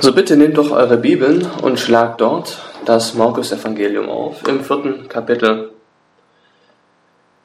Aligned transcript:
So 0.00 0.12
bitte 0.12 0.36
nehmt 0.36 0.56
doch 0.56 0.70
eure 0.70 0.96
Bibeln 0.96 1.44
und 1.60 1.80
schlagt 1.80 2.20
dort 2.20 2.62
das 2.84 3.14
Markus-Evangelium 3.14 4.08
auf 4.08 4.46
im 4.46 4.62
vierten 4.62 5.08
Kapitel 5.08 5.72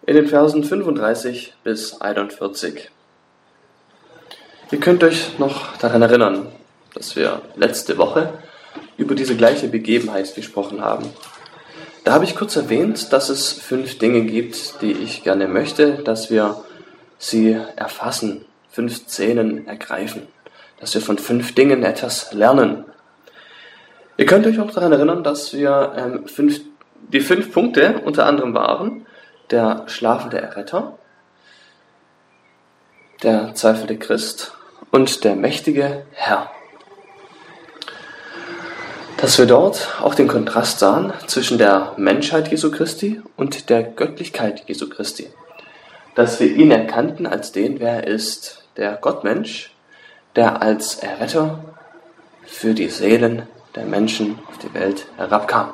in 0.06 0.16
den 0.16 0.28
Versen 0.28 0.63
35 0.63 1.55
bis 1.63 2.00
41. 2.00 2.92
Ihr 4.71 4.79
könnt 4.79 5.04
euch 5.04 5.39
noch 5.39 5.76
daran 5.78 6.04
erinnern, 6.04 6.46
dass 6.94 7.16
wir 7.16 7.42
letzte 7.55 7.98
Woche 7.98 8.32
über 8.98 9.16
diese 9.16 9.36
gleiche 9.36 9.68
Begebenheit 9.68 10.36
gesprochen 10.36 10.82
haben. 10.82 11.10
Da 12.04 12.14
habe 12.14 12.26
ich 12.26 12.36
kurz 12.36 12.56
erwähnt, 12.56 13.12
dass 13.14 13.30
es 13.30 13.52
fünf 13.52 13.98
Dinge 13.98 14.26
gibt, 14.26 14.80
die 14.84 14.92
ich 14.92 15.24
gerne 15.24 15.48
möchte, 15.48 15.94
dass 16.04 16.30
wir 16.30 16.64
sie 17.18 17.60
erfassen, 17.76 18.46
fünf 18.70 19.08
Szenen 19.08 19.66
ergreifen 19.66 20.28
dass 20.84 20.95
wir 20.95 21.02
von 21.02 21.18
fünf 21.18 21.55
Dingen 21.55 21.84
etwas 21.84 22.34
lernen. 22.34 22.83
Ihr 24.18 24.25
könnt 24.25 24.46
euch 24.46 24.60
auch 24.60 24.69
daran 24.69 24.91
erinnern, 24.91 25.24
dass 25.24 25.54
wir 25.54 25.93
ähm, 25.96 26.28
fünf, 26.28 26.60
die 27.07 27.21
fünf 27.21 27.54
Punkte 27.54 28.01
unter 28.04 28.25
anderem 28.25 28.54
waren, 28.54 29.05
der 29.50 29.86
schlafende 29.88 30.41
Erretter, 30.41 31.00
der 33.23 33.55
zweifelnde 33.55 33.95
Christ 33.95 34.52
und 34.91 35.23
der 35.23 35.38
mächtige 35.38 36.05
Herr. 36.11 36.52
Dass 39.16 39.39
wir 39.39 39.45
dort 39.45 40.02
auch 40.02 40.16
den 40.16 40.27
Kontrast 40.27 40.80
sahen 40.80 41.13
zwischen 41.27 41.58
der 41.58 41.94
Menschheit 41.95 42.50
Jesu 42.50 42.72
Christi 42.72 43.22
und 43.38 43.69
der 43.69 43.83
Göttlichkeit 43.83 44.66
Jesu 44.67 44.89
Christi. 44.89 45.30
Dass 46.13 46.41
wir 46.41 46.53
ihn 46.53 46.72
erkannten 46.72 47.25
als 47.25 47.53
den, 47.53 47.80
wer 47.80 48.03
er 48.03 48.08
ist, 48.08 48.66
der 48.75 48.97
Gottmensch, 48.97 49.72
der 50.36 50.61
als 50.61 50.95
Erretter 50.95 51.64
für 52.45 52.73
die 52.73 52.89
Seelen 52.89 53.47
der 53.75 53.86
Menschen 53.86 54.39
auf 54.47 54.58
die 54.58 54.73
Welt 54.73 55.08
herabkam. 55.17 55.73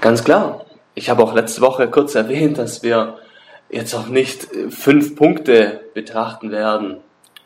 Ganz 0.00 0.24
klar, 0.24 0.66
ich 0.94 1.08
habe 1.10 1.22
auch 1.22 1.34
letzte 1.34 1.60
Woche 1.60 1.88
kurz 1.88 2.14
erwähnt, 2.14 2.58
dass 2.58 2.82
wir 2.82 3.18
jetzt 3.70 3.94
auch 3.94 4.08
nicht 4.08 4.48
fünf 4.70 5.16
Punkte 5.16 5.80
betrachten 5.94 6.50
werden, 6.50 6.98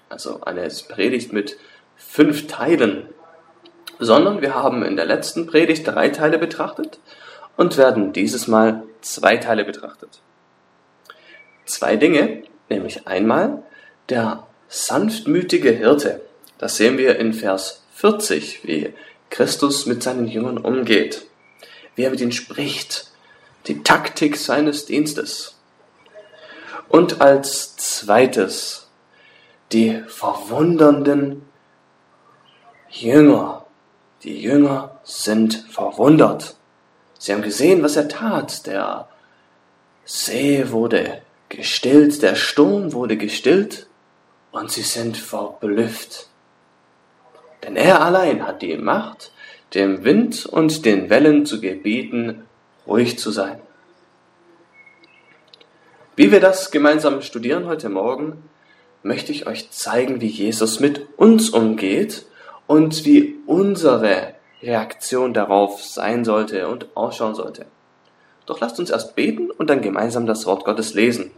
also 0.08 0.40
eine 0.42 0.68
Predigt 0.88 1.32
mit 1.32 1.56
fünf 1.96 2.46
Teilen, 2.46 3.08
sondern 3.98 4.40
wir 4.40 4.54
haben 4.54 4.82
in 4.82 4.96
der 4.96 5.06
letzten 5.06 5.46
Predigt 5.46 5.86
drei 5.86 6.08
Teile 6.08 6.38
betrachtet 6.38 6.98
und 7.56 7.76
werden 7.78 8.12
dieses 8.12 8.48
Mal 8.48 8.82
zwei 9.00 9.36
Teile 9.36 9.64
betrachtet. 9.64 10.20
Zwei 11.64 11.96
Dinge, 11.96 12.42
nämlich 12.68 13.06
einmal 13.06 13.62
der 14.08 14.46
sanftmütige 14.68 15.70
Hirte, 15.70 16.20
das 16.58 16.76
sehen 16.76 16.98
wir 16.98 17.18
in 17.18 17.32
Vers 17.32 17.82
40, 17.94 18.60
wie 18.64 18.92
Christus 19.30 19.86
mit 19.86 20.02
seinen 20.02 20.28
Jüngern 20.28 20.58
umgeht, 20.58 21.26
wie 21.94 22.02
er 22.02 22.10
mit 22.10 22.20
ihnen 22.20 22.32
spricht, 22.32 23.10
die 23.66 23.82
Taktik 23.82 24.36
seines 24.36 24.86
Dienstes. 24.86 25.56
Und 26.88 27.20
als 27.20 27.76
zweites 27.76 28.86
die 29.72 30.02
verwundernden 30.06 31.42
Jünger. 32.90 33.66
Die 34.22 34.40
Jünger 34.40 35.00
sind 35.04 35.66
verwundert. 35.70 36.56
Sie 37.18 37.32
haben 37.32 37.42
gesehen, 37.42 37.82
was 37.82 37.96
er 37.96 38.08
tat. 38.08 38.66
Der 38.66 39.08
See 40.04 40.70
wurde 40.70 41.22
gestillt, 41.48 42.22
der 42.22 42.36
Sturm 42.36 42.92
wurde 42.92 43.16
gestillt 43.16 43.85
und 44.56 44.70
sie 44.70 44.82
sind 44.82 45.18
verblüfft. 45.18 46.28
Denn 47.62 47.76
er 47.76 48.00
allein 48.00 48.46
hat 48.46 48.62
die 48.62 48.76
Macht, 48.76 49.30
dem 49.74 50.02
Wind 50.02 50.46
und 50.46 50.86
den 50.86 51.10
Wellen 51.10 51.44
zu 51.44 51.60
gebieten, 51.60 52.46
ruhig 52.86 53.18
zu 53.18 53.30
sein. 53.30 53.60
Wie 56.14 56.32
wir 56.32 56.40
das 56.40 56.70
gemeinsam 56.70 57.20
studieren 57.20 57.66
heute 57.66 57.90
Morgen, 57.90 58.42
möchte 59.02 59.30
ich 59.30 59.46
euch 59.46 59.70
zeigen, 59.70 60.22
wie 60.22 60.28
Jesus 60.28 60.80
mit 60.80 61.06
uns 61.18 61.50
umgeht 61.50 62.24
und 62.66 63.04
wie 63.04 63.36
unsere 63.46 64.34
Reaktion 64.62 65.34
darauf 65.34 65.82
sein 65.82 66.24
sollte 66.24 66.68
und 66.68 66.96
ausschauen 66.96 67.34
sollte. 67.34 67.66
Doch 68.46 68.60
lasst 68.60 68.80
uns 68.80 68.88
erst 68.88 69.16
beten 69.16 69.50
und 69.50 69.68
dann 69.68 69.82
gemeinsam 69.82 70.24
das 70.24 70.46
Wort 70.46 70.64
Gottes 70.64 70.94
lesen. 70.94 71.30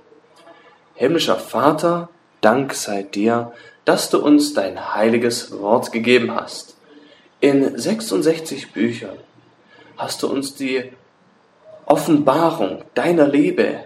Himmlischer 0.95 1.37
Vater, 1.37 2.11
Dank 2.41 2.75
sei 2.75 3.03
dir, 3.03 3.53
dass 3.85 4.11
du 4.11 4.23
uns 4.23 4.55
dein 4.55 4.95
heiliges 4.95 5.59
Wort 5.59 5.91
gegeben 5.91 6.35
hast. 6.35 6.77
In 7.41 7.77
66 7.77 8.73
Büchern 8.73 9.19
hast 9.97 10.23
du 10.23 10.29
uns 10.29 10.55
die 10.55 10.93
Offenbarung 11.87 12.85
deiner 12.95 13.27
Liebe, 13.27 13.81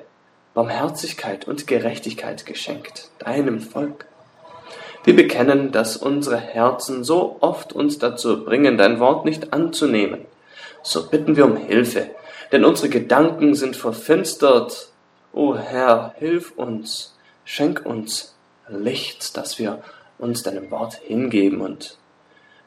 Barmherzigkeit 0.52 1.48
und 1.48 1.66
Gerechtigkeit 1.66 2.44
geschenkt, 2.44 3.10
deinem 3.20 3.60
Volk. 3.60 4.06
Wir 5.04 5.16
bekennen, 5.16 5.72
dass 5.72 5.96
unsere 5.96 6.36
Herzen 6.36 7.04
so 7.04 7.38
oft 7.40 7.72
uns 7.72 7.98
dazu 7.98 8.44
bringen, 8.44 8.76
dein 8.76 9.00
Wort 9.00 9.24
nicht 9.24 9.52
anzunehmen. 9.52 10.26
So 10.82 11.08
bitten 11.08 11.36
wir 11.36 11.46
um 11.46 11.56
Hilfe, 11.56 12.10
denn 12.52 12.64
unsere 12.64 12.90
Gedanken 12.90 13.54
sind 13.54 13.76
verfinstert. 13.76 14.88
O 15.32 15.56
Herr, 15.56 16.14
hilf 16.19 16.52
uns, 16.56 17.16
schenk 17.44 17.86
uns 17.86 18.31
Licht, 18.69 19.37
dass 19.37 19.59
wir 19.59 19.83
uns 20.19 20.43
deinem 20.43 20.71
Wort 20.71 20.95
hingeben 20.95 21.61
und 21.61 21.99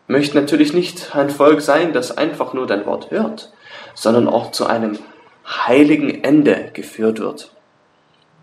möchten 0.08 0.38
natürlich 0.38 0.74
nicht 0.74 1.16
ein 1.16 1.30
Volk 1.30 1.62
sein, 1.62 1.94
das 1.94 2.18
einfach 2.18 2.54
nur 2.54 2.68
dein 2.68 2.86
Wort 2.86 3.12
hört, 3.12 3.52
sondern 3.94 4.28
auch 4.28 4.52
zu 4.52 4.66
einem 4.68 5.00
heiligen 5.46 6.24
Ende 6.24 6.72
geführt 6.74 7.20
wird. 7.20 7.52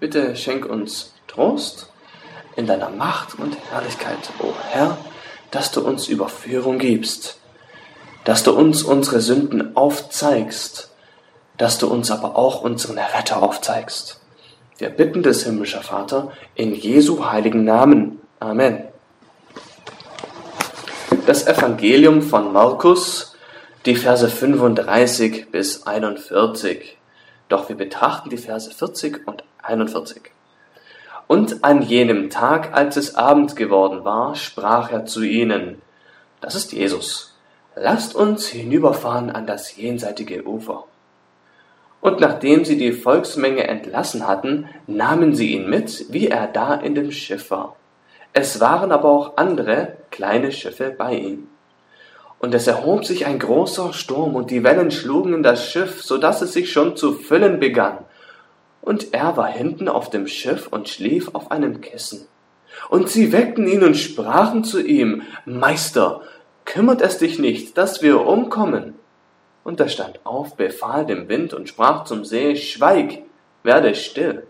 Bitte 0.01 0.35
schenk 0.37 0.67
uns 0.67 1.15
Trost 1.29 1.91
in 2.57 2.67
deiner 2.67 2.91
Macht 2.91 3.39
und 3.39 3.57
Herrlichkeit, 3.71 4.19
o 4.41 4.47
oh 4.49 4.55
Herr, 4.71 4.99
dass 5.51 5.71
du 5.71 5.87
uns 5.87 6.09
Überführung 6.09 6.79
gibst, 6.79 7.39
dass 8.25 8.43
du 8.43 8.53
uns 8.53 8.83
unsere 8.83 9.21
Sünden 9.21 9.77
aufzeigst, 9.77 10.91
dass 11.59 11.79
du 11.79 11.89
uns 11.89 12.11
aber 12.11 12.37
auch 12.37 12.63
unseren 12.63 12.99
Retter 12.99 13.43
aufzeigst. 13.43 14.22
Wir 14.83 14.91
bitten 14.91 15.23
des 15.23 15.45
himmlischer 15.45 15.81
Vater 15.81 16.33
in 16.57 16.75
Jesu 16.75 17.27
heiligen 17.31 17.63
Namen. 17.63 18.21
Amen. 18.41 18.83
Das 21.25 21.47
Evangelium 21.47 22.21
von 22.21 22.53
Markus, 22.53 23.37
die 23.87 23.95
Verse 23.95 24.29
35 24.29 25.53
bis 25.53 25.87
41. 25.87 26.99
Doch 27.49 27.69
wir 27.69 27.77
betrachten 27.77 28.29
die 28.29 28.37
Verse 28.37 28.73
40 28.73 29.29
und 29.29 29.45
41. 29.63 30.21
Und 31.29 31.63
an 31.63 31.83
jenem 31.83 32.29
Tag, 32.29 32.75
als 32.75 32.97
es 32.97 33.15
Abend 33.15 33.55
geworden 33.55 34.05
war, 34.05 34.35
sprach 34.35 34.91
er 34.91 35.07
zu 35.07 35.23
ihnen, 35.23 35.81
das 36.41 36.57
ist 36.57 36.73
Jesus, 36.73 37.37
lasst 37.77 38.17
uns 38.17 38.49
hinüberfahren 38.49 39.31
an 39.31 39.47
das 39.47 39.77
jenseitige 39.77 40.45
Ufer. 40.45 40.87
Und 42.03 42.19
nachdem 42.19 42.65
sie 42.65 42.77
die 42.77 42.93
Volksmenge 42.93 43.69
entlassen 43.69 44.27
hatten, 44.27 44.69
nahmen 44.89 45.37
sie 45.37 45.55
ihn 45.55 45.71
mit, 45.71 46.07
wie 46.11 46.27
er 46.27 46.49
da 46.49 46.75
in 46.75 46.97
dem 46.97 47.13
Schiff 47.13 47.53
war. 47.53 47.77
Es 48.33 48.61
waren 48.61 48.91
aber 48.91 49.09
auch 49.09 49.37
andere 49.37 49.97
kleine 50.11 50.51
Schiffe 50.51 50.93
bei 50.97 51.15
ihm. 51.15 51.47
Und 52.41 52.55
es 52.55 52.67
erhob 52.67 53.05
sich 53.05 53.25
ein 53.25 53.39
großer 53.39 53.93
Sturm, 53.93 54.35
und 54.35 54.51
die 54.51 54.65
Wellen 54.65 54.91
schlugen 54.91 55.33
in 55.33 55.43
das 55.45 55.71
Schiff, 55.71 56.03
so 56.03 56.19
dass 56.19 56.43
es 56.43 56.53
sich 56.53 56.73
schon 56.73 56.97
zu 56.97 57.13
füllen 57.13 57.61
begann. 57.61 57.99
Und 58.81 59.15
er 59.15 59.37
war 59.37 59.47
hinten 59.47 59.89
auf 59.89 60.11
dem 60.11 60.27
Schiff 60.27 60.67
und 60.67 60.89
schlief 60.89 61.31
auf 61.35 61.53
einem 61.53 61.81
Kissen. 61.81 62.27
Und 62.89 63.11
sie 63.11 63.31
weckten 63.33 63.69
ihn 63.69 63.85
und 63.85 63.97
sprachen 63.97 64.65
zu 64.65 64.85
ihm, 64.85 65.23
Meister, 65.45 66.23
kümmert 66.65 67.01
es 67.01 67.19
dich 67.19 67.39
nicht, 67.39 67.79
dass 67.79 68.03
wir 68.03 68.27
umkommen? 68.27 68.95
Und 69.65 69.81
er 69.81 69.89
stand 69.89 70.21
auf, 70.25 70.57
befahl 70.57 71.07
dem 71.07 71.29
Wind 71.29 71.55
und 71.55 71.69
sprach 71.69 72.05
zum 72.05 72.25
See, 72.25 72.57
Schweig, 72.57 73.23
werde 73.63 73.95
still. 73.95 74.47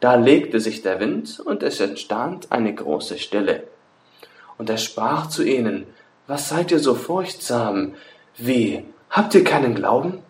Da 0.00 0.14
legte 0.14 0.60
sich 0.60 0.82
der 0.82 1.00
Wind, 1.00 1.40
und 1.40 1.62
es 1.62 1.80
entstand 1.80 2.52
eine 2.52 2.74
große 2.74 3.18
Stille. 3.18 3.64
Und 4.58 4.70
er 4.70 4.78
sprach 4.78 5.28
zu 5.28 5.42
ihnen, 5.42 5.86
Was 6.26 6.48
seid 6.48 6.70
ihr 6.70 6.78
so 6.78 6.94
furchtsam? 6.94 7.94
Wie, 8.36 8.84
habt 9.10 9.34
ihr 9.34 9.44
keinen 9.44 9.74
Glauben? 9.74 10.22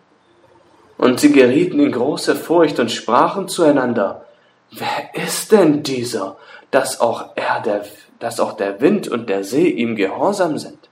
Und 0.97 1.19
sie 1.19 1.31
gerieten 1.31 1.79
in 1.79 1.91
große 1.91 2.35
Furcht 2.35 2.79
und 2.79 2.91
sprachen 2.91 3.47
zueinander, 3.47 4.25
Wer 4.71 5.25
ist 5.25 5.51
denn 5.51 5.83
dieser, 5.83 6.37
dass 6.71 6.99
auch 6.99 7.31
er 7.35 7.61
der, 7.61 7.85
dass 8.19 8.39
auch 8.39 8.53
der 8.53 8.81
Wind 8.81 9.07
und 9.07 9.29
der 9.29 9.43
See 9.43 9.69
ihm 9.69 9.95
gehorsam 9.95 10.57
sind? 10.57 10.86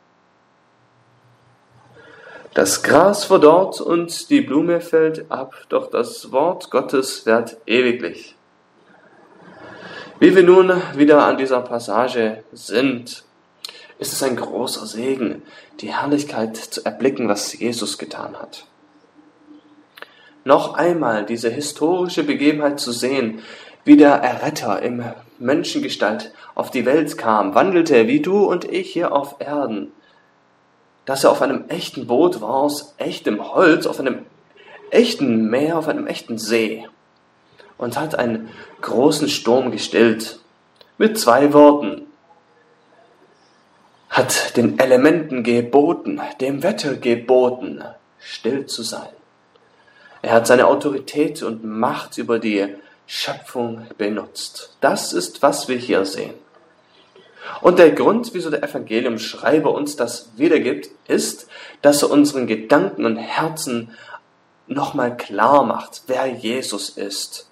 Das 2.55 2.83
Gras 2.83 3.25
verdorrt 3.25 3.81
und 3.81 4.29
die 4.29 4.39
Blume 4.39 4.79
fällt 4.79 5.29
ab, 5.29 5.65
doch 5.67 5.89
das 5.89 6.31
Wort 6.31 6.71
Gottes 6.71 7.25
währt 7.25 7.57
ewiglich. 7.65 8.33
Wie 10.21 10.33
wir 10.33 10.43
nun 10.43 10.71
wieder 10.95 11.25
an 11.25 11.37
dieser 11.37 11.59
Passage 11.59 12.45
sind, 12.53 13.25
ist 13.99 14.13
es 14.13 14.23
ein 14.23 14.37
großer 14.37 14.85
Segen, 14.85 15.41
die 15.81 15.93
Herrlichkeit 15.93 16.55
zu 16.55 16.85
erblicken, 16.85 17.27
was 17.27 17.59
Jesus 17.59 17.97
getan 17.97 18.37
hat. 18.39 18.65
Noch 20.45 20.75
einmal 20.75 21.25
diese 21.25 21.49
historische 21.49 22.23
Begebenheit 22.23 22.79
zu 22.79 22.93
sehen, 22.93 23.41
wie 23.83 23.97
der 23.97 24.13
Erretter 24.13 24.81
im 24.81 25.03
Menschengestalt 25.39 26.31
auf 26.55 26.71
die 26.71 26.85
Welt 26.85 27.17
kam, 27.17 27.53
wandelte 27.53 28.07
wie 28.07 28.21
du 28.21 28.45
und 28.45 28.63
ich 28.63 28.93
hier 28.93 29.11
auf 29.11 29.35
Erden, 29.39 29.91
dass 31.05 31.23
er 31.23 31.31
auf 31.31 31.41
einem 31.41 31.65
echten 31.69 32.07
Boot 32.07 32.41
war, 32.41 32.55
aus 32.55 32.95
echtem 32.97 33.53
Holz, 33.53 33.85
auf 33.85 33.99
einem 33.99 34.25
echten 34.89 35.49
Meer, 35.49 35.77
auf 35.77 35.87
einem 35.87 36.07
echten 36.07 36.37
See 36.37 36.87
und 37.77 37.99
hat 37.99 38.15
einen 38.15 38.49
großen 38.81 39.29
Sturm 39.29 39.71
gestillt. 39.71 40.39
Mit 40.97 41.19
zwei 41.19 41.53
Worten. 41.53 42.03
Hat 44.09 44.55
den 44.55 44.79
Elementen 44.79 45.43
geboten, 45.43 46.21
dem 46.39 46.63
Wetter 46.63 46.95
geboten, 46.95 47.83
still 48.17 48.65
zu 48.65 48.81
sein. 48.81 49.09
Er 50.21 50.33
hat 50.33 50.47
seine 50.47 50.67
Autorität 50.67 51.43
und 51.43 51.65
Macht 51.65 52.17
über 52.17 52.39
die 52.39 52.75
Schöpfung 53.07 53.87
benutzt. 53.97 54.77
Das 54.79 55.11
ist, 55.11 55.41
was 55.41 55.67
wir 55.67 55.75
hier 55.75 56.05
sehen. 56.05 56.33
Und 57.61 57.79
der 57.79 57.91
Grund, 57.91 58.33
wieso 58.33 58.49
der 58.49 58.63
Evangeliumschreiber 58.63 59.73
uns 59.73 59.95
das 59.95 60.29
wiedergibt, 60.35 60.89
ist, 61.07 61.47
dass 61.81 62.03
er 62.03 62.11
unseren 62.11 62.47
Gedanken 62.47 63.05
und 63.05 63.17
Herzen 63.17 63.91
nochmal 64.67 65.15
klar 65.15 65.63
macht, 65.63 66.03
wer 66.07 66.27
Jesus 66.27 66.89
ist. 66.89 67.49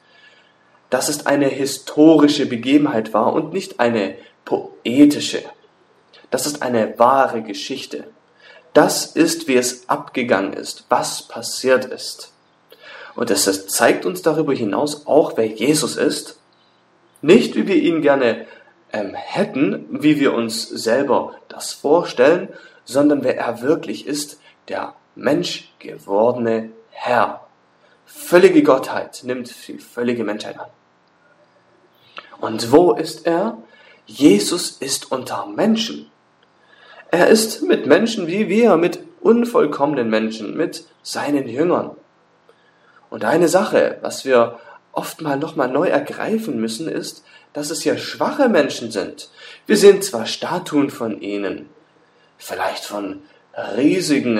Dass 0.89 1.09
es 1.09 1.25
eine 1.25 1.47
historische 1.47 2.45
Begebenheit 2.45 3.13
war 3.13 3.33
und 3.33 3.53
nicht 3.53 3.79
eine 3.79 4.15
poetische. 4.45 5.43
Das 6.29 6.45
ist 6.45 6.61
eine 6.61 6.97
wahre 6.97 7.41
Geschichte. 7.41 8.05
Das 8.73 9.05
ist, 9.05 9.47
wie 9.47 9.55
es 9.55 9.87
abgegangen 9.87 10.53
ist, 10.53 10.85
was 10.89 11.27
passiert 11.27 11.85
ist. 11.85 12.31
Und 13.15 13.29
es 13.29 13.67
zeigt 13.67 14.05
uns 14.05 14.23
darüber 14.23 14.53
hinaus 14.53 15.05
auch, 15.05 15.37
wer 15.37 15.45
Jesus 15.45 15.95
ist. 15.95 16.39
Nicht, 17.21 17.55
wie 17.55 17.67
wir 17.67 17.75
ihn 17.75 18.01
gerne 18.01 18.47
ähm, 18.93 19.15
hätten, 19.15 19.85
wie 19.89 20.19
wir 20.19 20.33
uns 20.33 20.69
selber 20.69 21.35
das 21.49 21.73
vorstellen, 21.73 22.49
sondern 22.85 23.23
wer 23.23 23.37
er 23.37 23.61
wirklich 23.61 24.07
ist, 24.07 24.39
der 24.69 24.93
Mensch 25.15 25.73
gewordene 25.79 26.69
Herr. 26.91 27.41
Völlige 28.05 28.63
Gottheit 28.63 29.21
nimmt 29.23 29.53
die 29.67 29.79
völlige 29.79 30.23
Menschheit 30.23 30.59
an. 30.59 30.67
Und 32.39 32.71
wo 32.71 32.93
ist 32.93 33.25
er? 33.25 33.57
Jesus 34.05 34.71
ist 34.71 35.11
unter 35.11 35.47
Menschen. 35.47 36.11
Er 37.09 37.27
ist 37.27 37.61
mit 37.63 37.85
Menschen 37.85 38.27
wie 38.27 38.49
wir, 38.49 38.77
mit 38.77 38.99
unvollkommenen 39.21 40.09
Menschen, 40.09 40.55
mit 40.57 40.85
seinen 41.01 41.47
Jüngern. 41.47 41.91
Und 43.09 43.23
eine 43.23 43.47
Sache, 43.47 43.97
was 44.01 44.25
wir 44.25 44.59
oft 44.91 45.21
mal 45.21 45.37
nochmal 45.37 45.69
neu 45.69 45.87
ergreifen 45.87 46.59
müssen, 46.59 46.87
ist, 46.87 47.23
dass 47.53 47.69
es 47.69 47.83
ja 47.83 47.97
schwache 47.97 48.49
Menschen 48.49 48.91
sind. 48.91 49.29
Wir 49.65 49.77
sehen 49.77 50.01
zwar 50.01 50.25
Statuen 50.25 50.89
von 50.89 51.21
ihnen, 51.21 51.69
vielleicht 52.37 52.85
von 52.85 53.21
riesigen, 53.75 54.39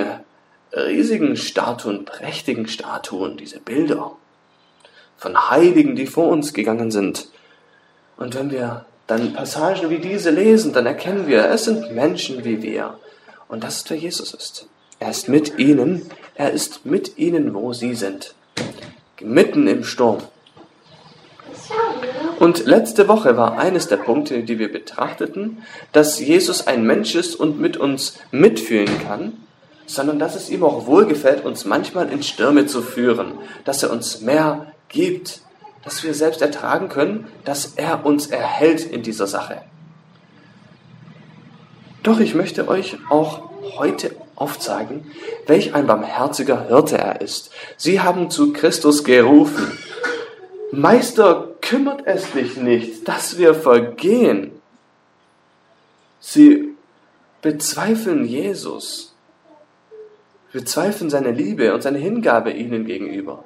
riesigen 0.73 1.37
Statuen, 1.37 2.05
prächtigen 2.05 2.67
Statuen, 2.67 3.37
diese 3.37 3.59
Bilder 3.59 4.11
von 5.17 5.49
Heiligen, 5.49 5.95
die 5.95 6.07
vor 6.07 6.27
uns 6.27 6.53
gegangen 6.53 6.91
sind. 6.91 7.27
Und 8.17 8.35
wenn 8.35 8.51
wir 8.51 8.85
dann 9.07 9.33
Passagen 9.33 9.89
wie 9.89 9.99
diese 9.99 10.31
lesen, 10.31 10.73
dann 10.73 10.85
erkennen 10.85 11.27
wir, 11.27 11.45
es 11.45 11.65
sind 11.65 11.93
Menschen 11.93 12.43
wie 12.43 12.61
wir. 12.61 12.97
Und 13.47 13.63
das 13.63 13.77
ist, 13.77 13.89
wer 13.89 13.97
Jesus 13.97 14.33
ist. 14.33 14.67
Er 14.99 15.11
ist 15.11 15.29
mit 15.29 15.59
ihnen, 15.59 16.09
er 16.35 16.51
ist 16.51 16.85
mit 16.85 17.17
ihnen, 17.17 17.53
wo 17.53 17.73
sie 17.73 17.93
sind 17.95 18.35
mitten 19.23 19.67
im 19.67 19.83
Sturm. 19.83 20.19
Und 22.43 22.65
letzte 22.65 23.07
Woche 23.07 23.37
war 23.37 23.57
eines 23.57 23.87
der 23.87 23.95
Punkte, 23.95 24.43
die 24.43 24.59
wir 24.59 24.69
betrachteten, 24.69 25.63
dass 25.93 26.19
Jesus 26.19 26.67
ein 26.67 26.85
Mensch 26.85 27.15
ist 27.15 27.35
und 27.35 27.57
mit 27.57 27.77
uns 27.77 28.19
mitfühlen 28.31 28.99
kann, 29.07 29.31
sondern 29.85 30.19
dass 30.19 30.35
es 30.35 30.49
ihm 30.49 30.61
auch 30.65 30.85
wohlgefällt, 30.85 31.45
uns 31.45 31.63
manchmal 31.63 32.09
in 32.09 32.21
Stürme 32.21 32.65
zu 32.65 32.81
führen, 32.81 33.31
dass 33.63 33.81
er 33.81 33.91
uns 33.93 34.19
mehr 34.19 34.73
gibt, 34.89 35.39
dass 35.85 36.03
wir 36.03 36.13
selbst 36.13 36.41
ertragen 36.41 36.89
können, 36.89 37.29
dass 37.45 37.75
er 37.77 38.05
uns 38.05 38.27
erhält 38.27 38.91
in 38.91 39.03
dieser 39.03 39.27
Sache. 39.27 39.61
Doch 42.03 42.19
ich 42.19 42.35
möchte 42.35 42.67
euch 42.67 42.97
auch 43.09 43.51
heute 43.77 44.17
aufzeigen, 44.35 45.09
welch 45.47 45.73
ein 45.73 45.87
barmherziger 45.87 46.67
Hirte 46.67 46.97
er 46.97 47.21
ist. 47.21 47.51
Sie 47.77 48.01
haben 48.01 48.29
zu 48.29 48.51
Christus 48.51 49.05
gerufen. 49.05 49.77
Meister, 50.73 51.52
kümmert 51.63 52.05
es 52.05 52.31
dich 52.31 52.57
nicht, 52.57 53.07
dass 53.07 53.39
wir 53.39 53.55
vergehen. 53.55 54.51
Sie 56.19 56.75
bezweifeln 57.41 58.25
Jesus, 58.25 59.15
bezweifeln 60.51 61.09
seine 61.09 61.31
Liebe 61.31 61.73
und 61.73 61.81
seine 61.81 61.97
Hingabe 61.97 62.51
ihnen 62.51 62.85
gegenüber. 62.85 63.43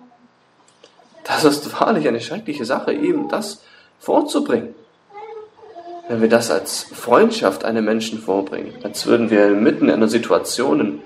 Das 1.23 1.45
ist 1.45 1.79
wahrlich 1.79 2.07
eine 2.07 2.19
schreckliche 2.19 2.65
Sache, 2.65 2.91
ihm 2.91 3.29
das 3.29 3.63
vorzubringen 3.99 4.75
wenn 6.07 6.21
wir 6.21 6.29
das 6.29 6.49
als 6.51 6.83
Freundschaft 6.83 7.65
einem 7.65 7.85
Menschen 7.85 8.19
vorbringen, 8.19 8.73
als 8.83 9.05
würden 9.05 9.29
wir 9.29 9.49
mitten 9.49 9.85
in 9.85 9.95
einer 9.95 10.07
Situation, 10.07 11.01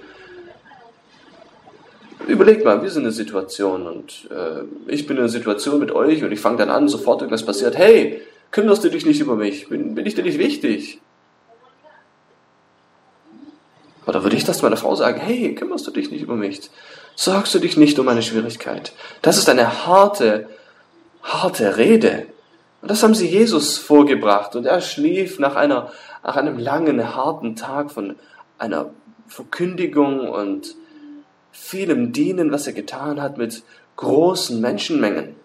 überlegt 2.32 2.66
mal, 2.66 2.82
wir 2.82 2.90
sind 2.90 3.04
in 3.04 3.08
einer 3.08 3.14
Situation 3.14 3.88
und 3.88 4.30
äh, 4.32 4.64
ich 4.88 5.08
bin 5.08 5.18
in 5.18 5.24
einer 5.24 5.30
Situation 5.30 5.80
mit 5.80 5.92
euch 5.92 6.24
und 6.24 6.32
ich 6.32 6.40
fange 6.40 6.58
dann 6.58 6.70
an, 6.70 6.88
sofort 6.88 7.22
irgendwas 7.22 7.46
passiert, 7.46 7.78
hey, 7.78 8.22
kümmerst 8.52 8.84
du 8.84 8.90
dich 8.90 9.06
nicht 9.06 9.20
über 9.20 9.36
mich, 9.36 9.70
bin, 9.70 9.96
bin 9.96 10.06
ich 10.06 10.16
dir 10.16 10.24
nicht 10.24 10.40
wichtig? 10.40 11.00
Oder 14.08 14.24
würde 14.24 14.36
ich 14.36 14.44
das 14.44 14.62
meiner 14.62 14.78
Frau 14.78 14.96
sagen, 14.96 15.20
hey, 15.20 15.54
kümmerst 15.56 15.86
du 15.88 15.92
dich 15.92 16.12
nicht 16.12 16.24
über 16.24 16.36
mich? 16.36 16.70
Sorgst 17.16 17.54
du 17.54 17.60
dich 17.60 17.78
nicht 17.78 18.00
um 18.00 18.06
meine 18.06 18.24
Schwierigkeit? 18.24 18.94
Das 19.22 19.38
ist 19.38 19.48
eine 19.48 19.86
harte, 19.86 20.50
harte 21.22 21.78
Rede. 21.78 22.26
Und 22.82 22.90
das 22.90 23.04
haben 23.04 23.14
sie 23.14 23.28
Jesus 23.28 23.78
vorgebracht. 23.78 24.56
Und 24.56 24.66
er 24.66 24.82
schlief 24.82 25.38
nach, 25.38 25.56
einer, 25.56 25.92
nach 26.24 26.36
einem 26.36 26.58
langen, 26.58 27.16
harten 27.16 27.56
Tag 27.56 27.92
von 27.92 28.16
einer 28.58 28.90
Verkündigung 29.28 30.30
und 30.30 30.76
vielem 31.52 32.12
Dienen, 32.14 32.52
was 32.52 32.68
er 32.68 32.74
getan 32.74 33.22
hat, 33.22 33.38
mit 33.38 33.64
großen 33.96 34.60
Menschenmengen. 34.60 35.36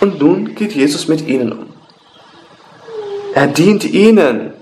Und 0.00 0.18
nun 0.18 0.54
geht 0.54 0.72
Jesus 0.72 1.08
mit 1.08 1.26
ihnen 1.26 1.52
um. 1.52 1.72
Er 3.34 3.46
dient 3.46 3.84
ihnen. 3.84 4.54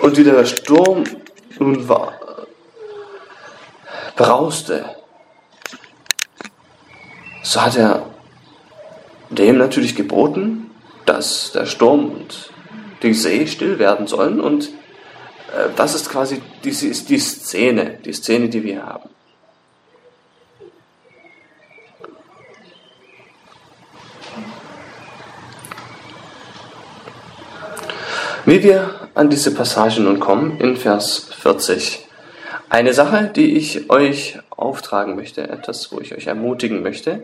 Und 0.00 0.16
wie 0.16 0.24
der 0.24 0.46
Sturm 0.46 1.04
nun 1.58 1.88
war, 1.88 2.14
brauste, 4.16 4.84
so 7.42 7.60
hat 7.60 7.76
er 7.76 8.06
dem 9.28 9.58
natürlich 9.58 9.94
geboten, 9.94 10.70
dass 11.04 11.52
der 11.52 11.66
Sturm 11.66 12.10
und 12.12 12.49
die 13.02 13.14
See 13.14 13.46
still 13.46 13.78
werden 13.78 14.06
sollen. 14.06 14.40
Und 14.40 14.68
äh, 14.68 15.68
das 15.76 15.94
ist 15.94 16.10
quasi 16.10 16.42
die, 16.64 16.70
die 16.70 17.18
Szene, 17.18 17.98
die 18.04 18.12
Szene, 18.12 18.48
die 18.48 18.62
wir 18.62 18.84
haben. 18.84 19.08
Wie 28.46 28.62
wir 28.62 29.10
an 29.14 29.30
diese 29.30 29.54
Passage 29.54 30.00
nun 30.00 30.18
kommen, 30.18 30.58
in 30.58 30.76
Vers 30.76 31.28
40. 31.38 32.06
Eine 32.68 32.94
Sache, 32.94 33.30
die 33.34 33.56
ich 33.56 33.90
euch 33.90 34.38
auftragen 34.50 35.14
möchte, 35.14 35.48
etwas, 35.48 35.92
wo 35.92 36.00
ich 36.00 36.14
euch 36.14 36.26
ermutigen 36.26 36.82
möchte, 36.82 37.22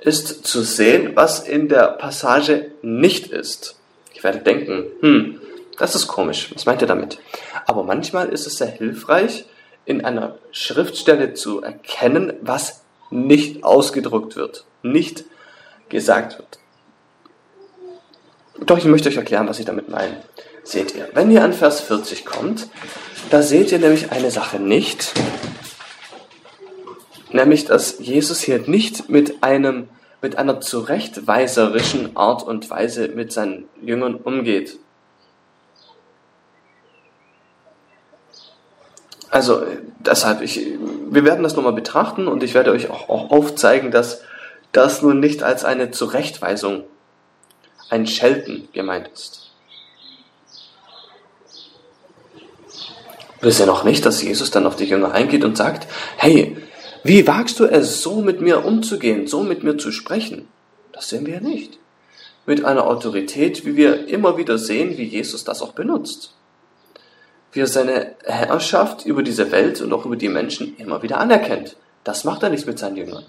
ist 0.00 0.46
zu 0.46 0.62
sehen, 0.62 1.12
was 1.14 1.46
in 1.46 1.68
der 1.68 1.88
Passage 1.88 2.70
nicht 2.82 3.28
ist. 3.28 3.76
Werde 4.24 4.38
denken, 4.38 4.86
hm, 5.00 5.40
das 5.78 5.94
ist 5.94 6.06
komisch, 6.08 6.50
was 6.54 6.66
meint 6.66 6.80
ihr 6.80 6.88
damit? 6.88 7.18
Aber 7.66 7.82
manchmal 7.82 8.30
ist 8.30 8.46
es 8.46 8.56
sehr 8.56 8.68
hilfreich, 8.68 9.44
in 9.84 10.04
einer 10.04 10.38
Schriftstelle 10.50 11.34
zu 11.34 11.62
erkennen, 11.62 12.32
was 12.40 12.84
nicht 13.10 13.64
ausgedruckt 13.64 14.34
wird, 14.36 14.64
nicht 14.82 15.24
gesagt 15.90 16.38
wird. 16.38 16.58
Doch 18.60 18.78
ich 18.78 18.84
möchte 18.84 19.08
euch 19.08 19.16
erklären, 19.16 19.48
was 19.48 19.58
ich 19.58 19.66
damit 19.66 19.88
meine. 19.88 20.16
Seht 20.62 20.94
ihr, 20.94 21.08
wenn 21.12 21.30
ihr 21.30 21.44
an 21.44 21.52
Vers 21.52 21.82
40 21.82 22.24
kommt, 22.24 22.68
da 23.30 23.42
seht 23.42 23.72
ihr 23.72 23.78
nämlich 23.78 24.10
eine 24.10 24.30
Sache 24.30 24.58
nicht, 24.58 25.12
nämlich 27.30 27.66
dass 27.66 27.98
Jesus 27.98 28.40
hier 28.40 28.60
nicht 28.66 29.10
mit 29.10 29.42
einem 29.42 29.88
mit 30.24 30.38
einer 30.38 30.58
zurechtweiserischen 30.58 32.16
Art 32.16 32.42
und 32.44 32.70
Weise 32.70 33.08
mit 33.08 33.30
seinen 33.30 33.68
Jüngern 33.82 34.14
umgeht. 34.14 34.78
Also 39.28 39.66
deshalb, 39.98 40.40
ich, 40.40 40.66
wir 41.10 41.26
werden 41.26 41.42
das 41.42 41.56
nochmal 41.56 41.74
betrachten 41.74 42.26
und 42.26 42.42
ich 42.42 42.54
werde 42.54 42.70
euch 42.70 42.88
auch, 42.88 43.10
auch 43.10 43.30
aufzeigen, 43.32 43.90
dass 43.90 44.22
das 44.72 45.02
nun 45.02 45.20
nicht 45.20 45.42
als 45.42 45.62
eine 45.62 45.90
Zurechtweisung, 45.90 46.84
ein 47.90 48.06
Schelten 48.06 48.66
gemeint 48.72 49.10
ist. 49.12 49.50
Wir 53.42 53.52
sehen 53.52 53.68
auch 53.68 53.84
nicht, 53.84 54.06
dass 54.06 54.22
Jesus 54.22 54.50
dann 54.50 54.66
auf 54.66 54.76
die 54.76 54.86
Jünger 54.86 55.12
eingeht 55.12 55.44
und 55.44 55.58
sagt, 55.58 55.86
hey, 56.16 56.56
wie 57.04 57.26
wagst 57.26 57.60
du 57.60 57.66
es, 57.66 58.00
so 58.00 58.22
mit 58.22 58.40
mir 58.40 58.64
umzugehen, 58.64 59.26
so 59.26 59.42
mit 59.42 59.62
mir 59.62 59.76
zu 59.76 59.92
sprechen? 59.92 60.48
Das 60.90 61.10
sehen 61.10 61.26
wir 61.26 61.42
nicht. 61.42 61.78
Mit 62.46 62.64
einer 62.64 62.86
Autorität, 62.86 63.66
wie 63.66 63.76
wir 63.76 64.08
immer 64.08 64.38
wieder 64.38 64.56
sehen, 64.56 64.96
wie 64.96 65.04
Jesus 65.04 65.44
das 65.44 65.60
auch 65.60 65.72
benutzt. 65.72 66.32
Wie 67.52 67.60
er 67.60 67.66
seine 67.66 68.14
Herrschaft 68.24 69.04
über 69.04 69.22
diese 69.22 69.52
Welt 69.52 69.82
und 69.82 69.92
auch 69.92 70.06
über 70.06 70.16
die 70.16 70.30
Menschen 70.30 70.78
immer 70.78 71.02
wieder 71.02 71.18
anerkennt. 71.18 71.76
Das 72.04 72.24
macht 72.24 72.42
er 72.42 72.48
nicht 72.48 72.66
mit 72.66 72.78
seinen 72.78 72.96
Jüngern. 72.96 73.26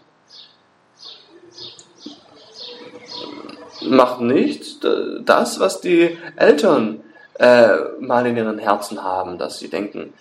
Macht 3.81 4.21
nicht 4.21 4.87
das, 5.25 5.59
was 5.59 5.81
die 5.81 6.17
Eltern 6.37 7.01
äh, 7.39 7.75
mal 7.99 8.25
in 8.25 8.37
ihren 8.37 8.57
Herzen 8.57 9.03
haben, 9.03 9.37
dass 9.37 9.59
sie 9.59 9.67
denken, 9.67 10.13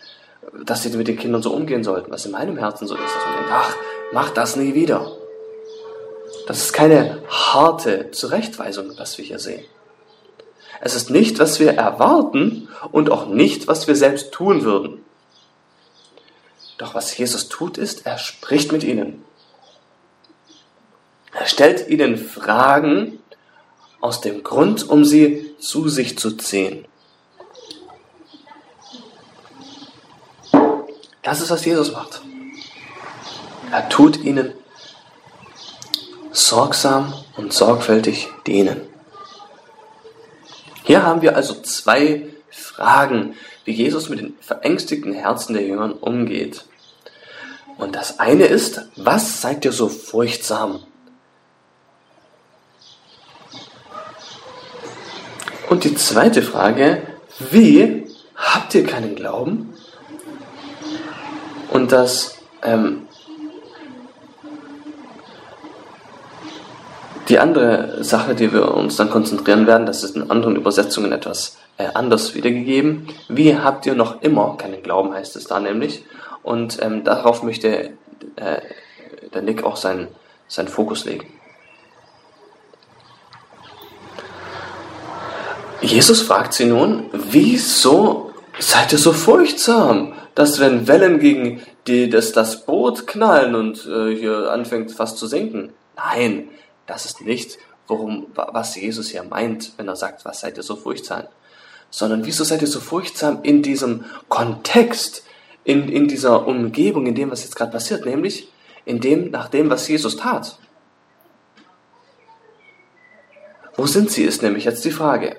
dass 0.65 0.83
sie 0.83 0.97
mit 0.97 1.09
den 1.09 1.19
Kindern 1.19 1.43
so 1.43 1.53
umgehen 1.53 1.85
sollten, 1.85 2.11
was 2.11 2.27
in 2.27 2.33
meinem 2.33 2.57
Herzen 2.57 2.87
so 2.87 2.95
ist, 2.95 3.03
dass 3.03 3.25
man 3.27 3.35
denkt, 3.37 3.51
ach, 3.53 3.77
mach 4.13 4.31
das 4.31 4.57
nie 4.57 4.75
wieder. 4.75 5.17
Das 6.47 6.59
ist 6.59 6.73
keine 6.73 7.23
harte 7.29 8.11
Zurechtweisung, 8.11 8.93
was 8.99 9.17
wir 9.19 9.25
hier 9.25 9.39
sehen. 9.39 9.65
Es 10.81 10.95
ist 10.95 11.11
nicht, 11.11 11.39
was 11.39 11.61
wir 11.61 11.73
erwarten 11.73 12.69
und 12.93 13.11
auch 13.11 13.27
nicht, 13.27 13.69
was 13.69 13.87
wir 13.87 13.97
selbst 13.97 14.33
tun 14.33 14.65
würden. 14.65 15.03
Doch 16.79 16.95
was 16.95 17.17
Jesus 17.17 17.49
tut, 17.49 17.79
ist, 17.79 18.05
er 18.05 18.19
spricht 18.19 18.73
mit 18.73 18.85
ihnen. 18.85 19.25
Er 21.33 21.47
stellt 21.47 21.89
ihnen 21.89 22.17
Fragen 22.17 23.19
aus 24.01 24.21
dem 24.21 24.45
Grund, 24.45 24.89
um 24.89 25.05
sie 25.05 25.55
zu 25.59 25.89
sich 25.89 26.19
zu 26.19 26.33
ziehen. 26.33 26.87
Das 31.25 31.41
ist, 31.41 31.51
was 31.51 31.65
Jesus 31.65 31.91
macht. 31.93 32.21
Er 33.73 33.89
tut 33.89 34.23
ihnen 34.23 34.53
sorgsam 36.31 37.15
und 37.37 37.53
sorgfältig 37.53 38.29
dienen. 38.47 38.83
Hier 40.85 41.03
haben 41.03 41.23
wir 41.23 41.35
also 41.35 41.55
zwei 41.63 42.27
Fragen, 42.51 43.35
wie 43.65 43.73
Jesus 43.73 44.11
mit 44.11 44.21
den 44.21 44.35
verängstigten 44.41 45.15
Herzen 45.15 45.55
der 45.55 45.67
Jüngern 45.67 45.93
umgeht. 45.93 46.67
Und 47.79 47.97
das 47.97 48.21
eine 48.21 48.45
ist, 48.45 48.83
was 48.97 49.41
seid 49.41 49.65
ihr 49.65 49.73
so 49.73 49.89
furchtsam? 49.89 50.81
Und 55.71 55.85
die 55.85 55.95
zweite 55.95 56.43
Frage, 56.43 57.03
wie 57.51 58.07
habt 58.37 58.75
ihr 58.75 58.87
keinen 58.87 59.17
Glauben? 59.17 59.74
Und 61.75 61.91
das 61.91 62.39
ähm, 62.63 63.09
die 67.29 67.41
andere 67.41 68.05
Sache, 68.05 68.37
die 68.37 68.53
wir 68.53 68.73
uns 68.77 68.95
dann 68.95 69.11
konzentrieren 69.11 69.67
werden, 69.67 69.85
das 69.85 70.05
ist 70.05 70.15
in 70.15 70.31
anderen 70.31 70.55
Übersetzungen 70.55 71.11
etwas 71.11 71.57
äh, 71.77 71.89
anders 71.93 72.37
wiedergegeben. 72.37 73.09
Wie 73.29 73.57
habt 73.59 73.87
ihr 73.87 73.97
noch 73.97 74.23
immer 74.23 74.57
keinen 74.57 74.85
Glauben, 74.85 75.13
heißt 75.13 75.35
es 75.35 75.49
da 75.49 75.59
nämlich. 75.59 76.05
Und 76.45 76.81
ähm, 76.81 77.03
darauf 77.03 77.43
möchte 77.43 77.91
äh, 78.37 78.61
der 79.35 79.43
Nick 79.43 79.65
auch 79.65 79.75
seinen, 79.75 80.07
seinen 80.47 80.69
Fokus 80.69 81.05
legen. 81.07 81.27
Jesus 85.81 86.23
fragt 86.23 86.53
sie 86.53 86.67
nun, 86.67 87.11
wieso 87.13 88.31
seid 88.61 88.93
ihr 88.93 88.99
so 88.99 89.13
furchtsam? 89.13 90.15
Dass 90.35 90.59
wenn 90.59 90.89
Wellen 90.89 91.19
gegen 91.21 91.63
die, 91.87 92.11
das, 92.11 92.33
das 92.33 92.65
Boot 92.65 93.07
knallen 93.07 93.55
und 93.55 93.87
äh, 93.87 94.15
hier 94.17 94.51
anfängt 94.51 94.93
fast 94.93 95.19
zu 95.19 95.27
sinken. 95.27 95.73
Nein, 95.97 96.49
das 96.87 97.05
ist 97.05 97.21
nicht, 97.21 97.59
worum, 97.87 98.27
was 98.35 98.75
Jesus 98.77 99.11
hier 99.11 99.23
meint, 99.23 99.73
wenn 99.77 99.89
er 99.89 99.97
sagt, 99.97 100.25
was 100.25 100.41
seid 100.41 100.57
ihr 100.57 100.63
so 100.63 100.77
furchtsam? 100.77 101.25
Sondern 101.91 102.25
wieso 102.25 102.43
seid 102.43 102.63
ihr 102.63 102.69
so 102.69 102.81
furchtsam 102.81 103.41
in 103.43 103.63
diesem 103.63 104.05
Kontext, 104.29 105.25
in, 105.63 105.89
in 105.89 106.09
dieser 106.09 106.47
Umgebung, 106.47 107.07
in 107.07 107.15
dem, 107.15 107.31
was 107.31 107.45
jetzt 107.45 107.57
gerade 107.57 107.73
passiert, 107.73 108.05
nämlich 108.05 108.49
in 108.85 109.01
dem, 109.01 109.31
nach 109.31 109.49
dem, 109.49 109.71
was 109.71 109.89
Jesus 109.89 110.17
tat. 110.17 110.59
Wo 113.77 113.87
sind 113.87 114.11
sie, 114.11 114.25
ist 114.25 114.43
nämlich 114.43 114.65
jetzt 114.65 114.85
die 114.85 114.91
Frage. 114.91 115.37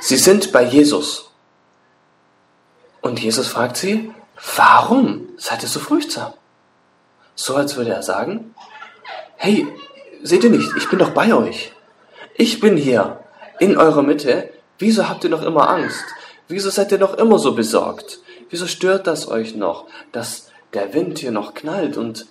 Sie 0.00 0.16
sind 0.16 0.52
bei 0.52 0.62
Jesus. 0.62 1.29
Und 3.10 3.20
Jesus 3.20 3.48
fragt 3.48 3.76
sie, 3.76 4.12
warum 4.54 5.30
seid 5.36 5.64
ihr 5.64 5.68
so 5.68 5.80
furchtsam? 5.80 6.32
So 7.34 7.56
als 7.56 7.76
würde 7.76 7.90
er 7.90 8.04
sagen, 8.04 8.54
hey, 9.34 9.66
seht 10.22 10.44
ihr 10.44 10.50
nicht, 10.50 10.70
ich 10.76 10.88
bin 10.88 11.00
doch 11.00 11.10
bei 11.10 11.34
euch. 11.34 11.72
Ich 12.36 12.60
bin 12.60 12.76
hier 12.76 13.18
in 13.58 13.76
eurer 13.76 14.04
Mitte. 14.04 14.50
Wieso 14.78 15.08
habt 15.08 15.24
ihr 15.24 15.30
noch 15.30 15.42
immer 15.42 15.68
Angst? 15.68 16.04
Wieso 16.46 16.70
seid 16.70 16.92
ihr 16.92 16.98
noch 16.98 17.14
immer 17.14 17.40
so 17.40 17.56
besorgt? 17.56 18.20
Wieso 18.48 18.68
stört 18.68 19.08
das 19.08 19.26
euch 19.26 19.56
noch, 19.56 19.86
dass 20.12 20.52
der 20.72 20.94
Wind 20.94 21.18
hier 21.18 21.32
noch 21.32 21.54
knallt 21.54 21.96
und 21.96 22.26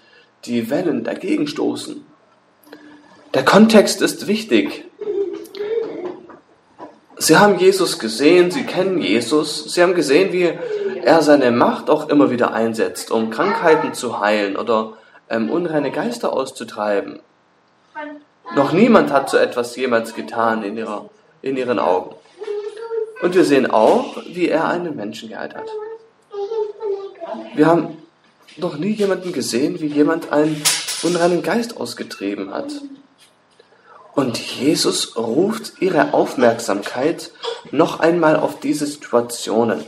die 0.46 0.70
Wellen 0.70 1.04
dagegen 1.04 1.48
stoßen? 1.48 2.06
Der 3.34 3.44
Kontext 3.44 4.02
ist 4.02 4.28
wichtig. 4.28 4.86
Sie 7.20 7.38
haben 7.38 7.60
Jesus 7.60 8.00
gesehen, 8.00 8.50
sie 8.50 8.64
kennen 8.64 9.02
Jesus, 9.02 9.74
sie 9.74 9.84
haben 9.84 9.94
gesehen, 9.94 10.32
wie 10.32 10.58
er 11.04 11.22
seine 11.22 11.52
Macht 11.52 11.90
auch 11.90 12.08
immer 12.08 12.32
wieder 12.32 12.54
einsetzt, 12.54 13.12
um 13.12 13.30
Krankheiten 13.30 13.94
zu 13.94 14.22
heilen 14.22 14.56
oder 14.56 14.94
ähm, 15.30 15.50
unreine 15.50 15.92
Geister 15.92 16.32
auszutreiben. 16.32 17.20
Noch 18.56 18.72
niemand 18.72 19.12
hat 19.12 19.30
so 19.30 19.38
etwas 19.38 19.76
jemals 19.76 20.16
getan 20.16 20.64
in, 20.64 20.78
ihrer, 20.78 21.10
in 21.42 21.58
ihren 21.58 21.78
Augen. 21.78 22.16
Und 23.22 23.36
wir 23.36 23.44
sehen 23.44 23.70
auch, 23.70 24.18
wie 24.26 24.48
er 24.48 24.70
einen 24.70 24.96
Menschen 24.96 25.28
geheilt 25.28 25.56
hat. 25.56 25.68
Wir 27.54 27.68
haben 27.68 27.98
noch 28.56 28.78
nie 28.78 28.92
jemanden 28.92 29.34
gesehen, 29.34 29.82
wie 29.82 29.88
jemand 29.88 30.32
einen 30.32 30.62
unreinen 31.04 31.44
Geist 31.44 31.76
ausgetrieben 31.76 32.54
hat. 32.54 32.72
Und 34.20 34.38
Jesus 34.38 35.16
ruft 35.16 35.82
ihre 35.82 36.14
Aufmerksamkeit 36.14 37.32
noch 37.72 38.02
einmal 38.02 38.36
auf 38.36 38.60
diese 38.60 38.86
Situationen, 38.86 39.86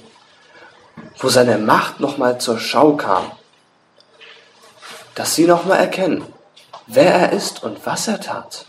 wo 1.20 1.28
seine 1.28 1.58
Macht 1.58 2.00
nochmal 2.00 2.40
zur 2.40 2.58
Schau 2.58 2.96
kam. 2.96 3.30
Dass 5.16 5.36
sie 5.36 5.48
nochmal 5.48 5.80
erkennen, 5.80 6.24
wer 6.88 7.14
er 7.14 7.34
ist 7.34 7.62
und 7.62 7.86
was 7.86 8.08
er 8.08 8.22
tat. 8.22 8.68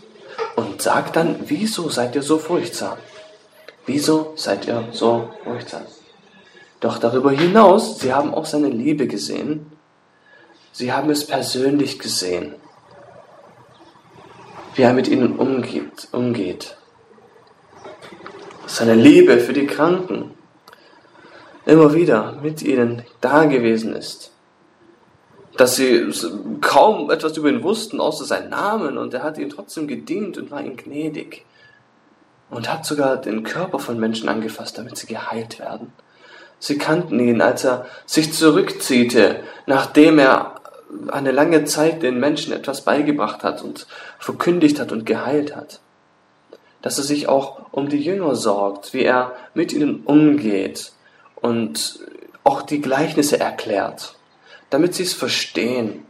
Und 0.57 0.81
sagt 0.81 1.15
dann, 1.15 1.37
wieso 1.45 1.87
seid 1.87 2.13
ihr 2.15 2.23
so 2.23 2.39
furchtsam? 2.39 2.97
Wieso 3.85 4.33
seid 4.35 4.67
ihr 4.67 4.89
so 4.91 5.29
furchtsam? 5.45 5.83
Doch 6.81 6.97
darüber 6.97 7.31
hinaus, 7.31 7.99
sie 7.99 8.13
haben 8.13 8.33
auch 8.33 8.45
seine 8.45 8.67
Liebe 8.67 9.07
gesehen. 9.07 9.71
Sie 10.73 10.91
haben 10.91 11.09
es 11.09 11.25
persönlich 11.25 11.99
gesehen 11.99 12.55
wie 14.75 14.81
er 14.81 14.93
mit 14.93 15.07
ihnen 15.07 15.37
umgeht, 15.37 16.07
umgeht. 16.11 16.77
Seine 18.65 18.95
Liebe 18.95 19.39
für 19.39 19.53
die 19.53 19.67
Kranken 19.67 20.31
immer 21.65 21.93
wieder 21.93 22.39
mit 22.41 22.61
ihnen 22.61 23.03
da 23.21 23.45
gewesen 23.45 23.95
ist. 23.95 24.31
Dass 25.57 25.75
sie 25.75 26.11
kaum 26.61 27.11
etwas 27.11 27.37
über 27.37 27.49
ihn 27.49 27.61
wussten, 27.61 27.99
außer 27.99 28.25
seinen 28.25 28.49
Namen, 28.49 28.97
und 28.97 29.13
er 29.13 29.23
hat 29.23 29.37
ihnen 29.37 29.51
trotzdem 29.51 29.87
gedient 29.87 30.37
und 30.37 30.49
war 30.49 30.61
ihnen 30.61 30.77
gnädig. 30.77 31.45
Und 32.49 32.71
hat 32.71 32.85
sogar 32.85 33.17
den 33.17 33.43
Körper 33.43 33.79
von 33.79 33.99
Menschen 33.99 34.29
angefasst, 34.29 34.77
damit 34.77 34.97
sie 34.97 35.07
geheilt 35.07 35.59
werden. 35.59 35.93
Sie 36.59 36.77
kannten 36.77 37.19
ihn, 37.19 37.41
als 37.41 37.65
er 37.65 37.85
sich 38.05 38.33
zurückziehte, 38.33 39.41
nachdem 39.65 40.17
er 40.17 40.52
eine 41.09 41.31
lange 41.31 41.65
Zeit 41.65 42.03
den 42.03 42.19
Menschen 42.19 42.53
etwas 42.53 42.81
beigebracht 42.81 43.43
hat 43.43 43.61
und 43.61 43.87
verkündigt 44.19 44.79
hat 44.79 44.91
und 44.91 45.05
geheilt 45.05 45.55
hat. 45.55 45.79
Dass 46.81 46.97
er 46.97 47.03
sich 47.03 47.27
auch 47.27 47.61
um 47.71 47.89
die 47.89 48.01
Jünger 48.01 48.35
sorgt, 48.35 48.93
wie 48.93 49.03
er 49.03 49.33
mit 49.53 49.73
ihnen 49.73 50.01
umgeht 50.03 50.91
und 51.35 51.99
auch 52.43 52.61
die 52.61 52.81
Gleichnisse 52.81 53.39
erklärt, 53.39 54.15
damit 54.69 54.95
sie 54.95 55.03
es 55.03 55.13
verstehen. 55.13 56.05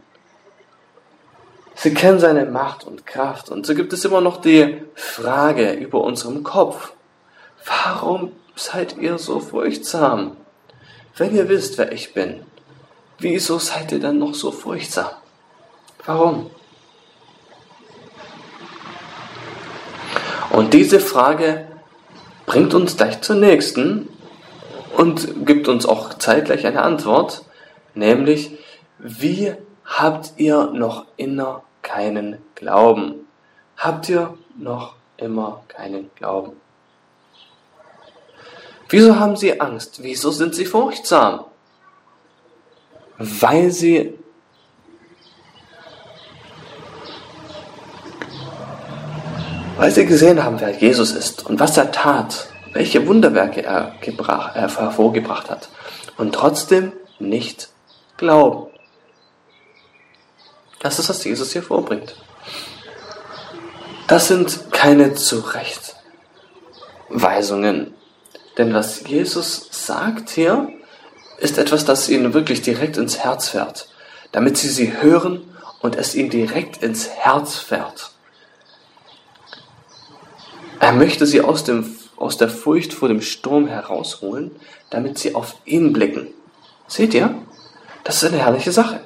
Sie 1.74 1.92
kennen 1.92 2.20
seine 2.20 2.46
Macht 2.46 2.84
und 2.84 3.06
Kraft. 3.06 3.50
Und 3.50 3.66
so 3.66 3.74
gibt 3.74 3.92
es 3.92 4.04
immer 4.04 4.20
noch 4.20 4.40
die 4.40 4.82
Frage 4.94 5.72
über 5.72 6.02
unserem 6.02 6.42
Kopf. 6.44 6.92
Warum 7.66 8.32
seid 8.54 8.96
ihr 8.98 9.18
so 9.18 9.40
furchtsam? 9.40 10.36
Wenn 11.16 11.34
ihr 11.34 11.48
wisst, 11.48 11.78
wer 11.78 11.92
ich 11.92 12.14
bin, 12.14 12.42
wieso 13.18 13.58
seid 13.58 13.92
ihr 13.92 14.00
dann 14.00 14.18
noch 14.18 14.34
so 14.34 14.50
furchtsam? 14.50 15.10
Warum? 16.04 16.50
Und 20.50 20.72
diese 20.72 21.00
Frage 21.00 21.66
bringt 22.46 22.74
uns 22.74 22.96
gleich 22.96 23.20
zur 23.22 23.36
nächsten 23.36 24.08
und 24.96 25.46
gibt 25.46 25.66
uns 25.66 25.86
auch 25.86 26.14
zeitgleich 26.14 26.66
eine 26.66 26.82
Antwort, 26.82 27.42
nämlich, 27.94 28.52
wie 28.98 29.54
habt 29.84 30.34
ihr 30.36 30.66
noch 30.66 31.06
immer 31.16 31.64
keinen 31.82 32.38
Glauben? 32.54 33.26
Habt 33.76 34.08
ihr 34.08 34.38
noch 34.56 34.94
immer 35.16 35.62
keinen 35.68 36.10
Glauben? 36.14 36.52
Wieso 38.88 39.18
haben 39.18 39.36
sie 39.36 39.60
Angst? 39.60 40.02
Wieso 40.02 40.30
sind 40.30 40.54
sie 40.54 40.66
furchtsam? 40.66 41.46
Weil 43.18 43.70
sie 43.70 44.14
weil 49.76 49.90
sie 49.90 50.06
gesehen 50.06 50.42
haben, 50.42 50.58
wer 50.60 50.70
Jesus 50.70 51.12
ist 51.12 51.44
und 51.46 51.60
was 51.60 51.76
er 51.76 51.92
tat, 51.92 52.48
welche 52.72 53.06
Wunderwerke 53.06 53.62
er, 53.62 53.94
gebracht, 54.00 54.52
er 54.54 54.74
hervorgebracht 54.74 55.50
hat 55.50 55.68
und 56.16 56.34
trotzdem 56.34 56.92
nicht 57.18 57.68
glauben. 58.16 58.68
Das 60.80 60.98
ist, 60.98 61.08
was 61.08 61.24
Jesus 61.24 61.52
hier 61.52 61.62
vorbringt. 61.62 62.16
Das 64.06 64.28
sind 64.28 64.70
keine 64.70 65.14
Zurechtweisungen. 65.14 67.94
Denn 68.58 68.74
was 68.74 69.08
Jesus 69.08 69.66
sagt 69.70 70.28
hier, 70.30 70.68
ist 71.44 71.58
etwas, 71.58 71.84
das 71.84 72.08
ihnen 72.08 72.34
wirklich 72.34 72.62
direkt 72.62 72.96
ins 72.96 73.18
Herz 73.18 73.48
fährt. 73.48 73.88
Damit 74.32 74.56
sie 74.56 74.68
sie 74.68 75.00
hören 75.00 75.42
und 75.80 75.94
es 75.94 76.14
ihnen 76.14 76.30
direkt 76.30 76.82
ins 76.82 77.08
Herz 77.10 77.56
fährt. 77.58 78.10
Er 80.80 80.92
möchte 80.92 81.26
sie 81.26 81.42
aus, 81.42 81.62
dem, 81.64 81.96
aus 82.16 82.36
der 82.36 82.48
Furcht 82.48 82.94
vor 82.94 83.08
dem 83.08 83.20
Sturm 83.20 83.68
herausholen, 83.68 84.56
damit 84.90 85.18
sie 85.18 85.34
auf 85.34 85.56
ihn 85.64 85.92
blicken. 85.92 86.28
Seht 86.88 87.14
ihr? 87.14 87.34
Das 88.02 88.22
ist 88.22 88.32
eine 88.32 88.42
herrliche 88.42 88.72
Sache. 88.72 89.00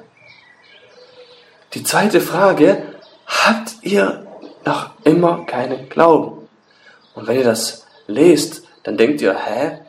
Die 1.73 1.83
zweite 1.83 2.21
Frage, 2.21 2.81
habt 3.27 3.75
ihr 3.81 4.25
noch 4.65 4.91
immer 5.03 5.45
keinen 5.45 5.89
Glauben? 5.89 6.47
Und 7.13 7.27
wenn 7.27 7.37
ihr 7.37 7.43
das 7.43 7.85
lest, 8.07 8.63
dann 8.83 8.97
denkt 8.97 9.21
ihr, 9.21 9.37
hä? 9.37 9.79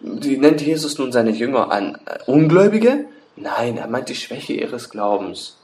Die 0.00 0.36
nennt 0.36 0.60
Jesus 0.60 0.98
nun 0.98 1.12
seine 1.12 1.30
Jünger 1.30 1.70
an 1.70 1.98
äh, 2.06 2.18
Ungläubige? 2.26 3.06
Nein, 3.36 3.76
er 3.76 3.88
meint 3.88 4.08
die 4.08 4.14
Schwäche 4.14 4.52
ihres 4.52 4.90
Glaubens. 4.90 5.56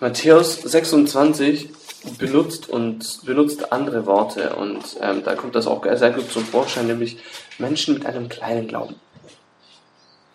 Matthäus 0.00 0.60
26 0.62 1.70
benutzt 2.18 2.68
und 2.68 3.20
benutzt 3.24 3.72
andere 3.72 4.06
Worte 4.06 4.56
und 4.56 4.80
ähm, 5.00 5.22
da 5.24 5.36
kommt 5.36 5.54
das 5.54 5.68
auch 5.68 5.84
sehr 5.84 6.10
gut 6.10 6.30
zum 6.32 6.44
Vorschein, 6.44 6.88
nämlich 6.88 7.18
Menschen 7.58 7.94
mit 7.94 8.06
einem 8.06 8.28
kleinen 8.28 8.66
Glauben, 8.66 8.96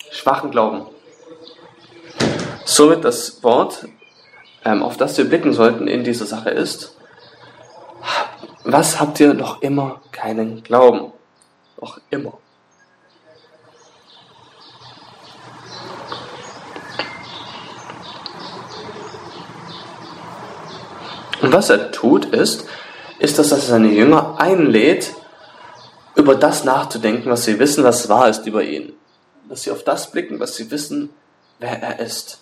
schwachen 0.09 0.51
Glauben. 0.51 0.85
Somit 2.63 3.03
das 3.03 3.43
Wort, 3.43 3.87
ähm, 4.63 4.83
auf 4.83 4.95
das 4.95 5.17
wir 5.17 5.25
blicken 5.25 5.51
sollten 5.51 5.87
in 5.87 6.05
dieser 6.05 6.25
Sache 6.25 6.49
ist, 6.49 6.95
was 8.63 8.99
habt 8.99 9.19
ihr 9.19 9.33
noch 9.33 9.61
immer 9.61 10.01
keinen 10.11 10.63
Glauben? 10.63 11.11
Noch 11.79 11.99
immer. 12.09 12.37
Und 21.41 21.53
was 21.53 21.69
er 21.69 21.91
tut 21.91 22.25
ist, 22.25 22.65
ist, 23.19 23.37
dass 23.37 23.51
er 23.51 23.57
seine 23.57 23.89
Jünger 23.89 24.39
einlädt, 24.39 25.13
über 26.15 26.33
das 26.33 26.63
nachzudenken, 26.63 27.29
was 27.29 27.45
sie 27.45 27.59
wissen, 27.59 27.83
was 27.83 28.09
wahr 28.09 28.27
ist 28.27 28.47
über 28.47 28.63
ihn. 28.63 28.93
Dass 29.47 29.63
sie 29.63 29.71
auf 29.71 29.83
das 29.83 30.11
blicken, 30.11 30.39
was 30.39 30.55
sie 30.55 30.71
wissen, 30.71 31.11
wer 31.59 31.81
er 31.81 31.99
ist 31.99 32.39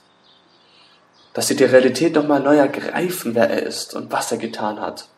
dass 1.36 1.48
sie 1.48 1.58
die 1.58 1.66
Realität 1.66 2.16
nochmal 2.16 2.40
neu 2.40 2.56
ergreifen, 2.56 3.36
wer 3.36 3.50
er 3.50 3.62
ist 3.62 3.94
und 3.94 4.12
was 4.12 4.32
er 4.32 4.38
getan 4.38 4.80
hat. 4.80 5.10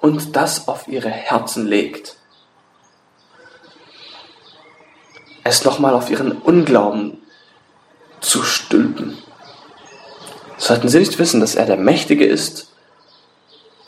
Und 0.00 0.34
das 0.34 0.66
auf 0.66 0.88
ihre 0.88 1.08
Herzen 1.08 1.66
legt. 1.66 2.16
Es 5.44 5.64
nochmal 5.64 5.94
auf 5.94 6.10
ihren 6.10 6.32
Unglauben 6.32 7.18
zu 8.20 8.42
stülpen. 8.42 9.18
Sollten 10.58 10.88
sie 10.88 10.98
nicht 10.98 11.18
wissen, 11.18 11.40
dass 11.40 11.54
er 11.54 11.64
der 11.64 11.78
Mächtige 11.78 12.26
ist, 12.26 12.70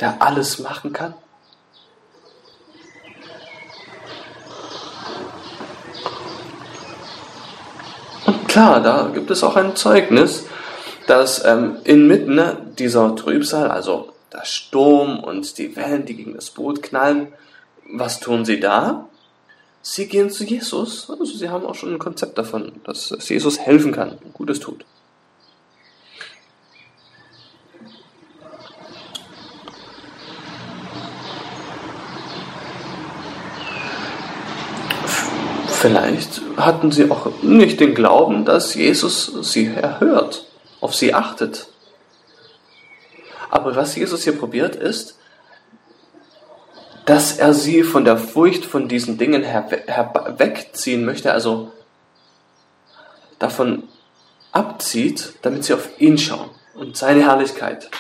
der 0.01 0.23
alles 0.23 0.59
machen 0.59 0.93
kann? 0.93 1.15
Und 8.25 8.49
klar, 8.49 8.81
da 8.81 9.11
gibt 9.13 9.31
es 9.31 9.45
auch 9.45 9.57
ein 9.57 9.77
Zeugnis, 9.77 10.47
dass 11.07 11.45
ähm, 11.45 11.77
inmitten 11.85 12.41
dieser 12.79 13.15
Trübsal, 13.17 13.71
also 13.71 14.13
der 14.33 14.47
Sturm 14.47 15.23
und 15.23 15.59
die 15.59 15.77
Wellen, 15.77 16.07
die 16.07 16.17
gegen 16.17 16.35
das 16.35 16.51
Boot 16.51 16.83
knallen, 16.83 17.29
was 17.93 18.21
tun 18.21 18.45
sie 18.45 18.61
da? 18.61 19.09
Sie 19.83 20.07
gehen 20.07 20.31
zu 20.31 20.45
Jesus. 20.45 21.11
Also 21.11 21.25
sie 21.25 21.49
haben 21.49 21.67
auch 21.67 21.75
schon 21.75 21.93
ein 21.93 21.99
Konzept 21.99 22.39
davon, 22.39 22.73
dass 22.85 23.15
Jesus 23.29 23.59
helfen 23.59 23.93
kann, 23.93 24.17
Gutes 24.33 24.61
tut. 24.61 24.85
Vielleicht 35.67 36.41
hatten 36.57 36.93
sie 36.93 37.11
auch 37.11 37.43
nicht 37.43 37.81
den 37.81 37.97
Glauben, 37.97 38.45
dass 38.45 38.77
Jesus 38.77 39.33
sie 39.43 39.67
erhört 39.67 40.47
auf 40.81 40.95
sie 40.95 41.13
achtet. 41.13 41.67
Aber 43.51 43.75
was 43.75 43.97
Jesus 43.97 44.23
hier 44.23 44.39
probiert 44.39 44.77
ist, 44.77 45.17
dass 47.05 47.39
er 47.39 47.55
sie 47.55 47.83
von 47.83 48.05
der 48.05 48.17
Furcht 48.17 48.65
von 48.65 48.89
diesen 48.89 49.19
Dingen 49.19 49.43
her, 49.43 49.67
her 49.87 50.35
wegziehen 50.39 51.05
möchte, 51.05 51.33
also 51.33 51.73
davon 53.39 53.89
abzieht, 54.53 55.35
damit 55.43 55.65
sie 55.65 55.75
auf 55.75 55.89
ihn 55.99 56.19
schauen 56.19 56.51
und 56.75 56.97
seine 56.97 57.23
Herrlichkeit. 57.23 57.91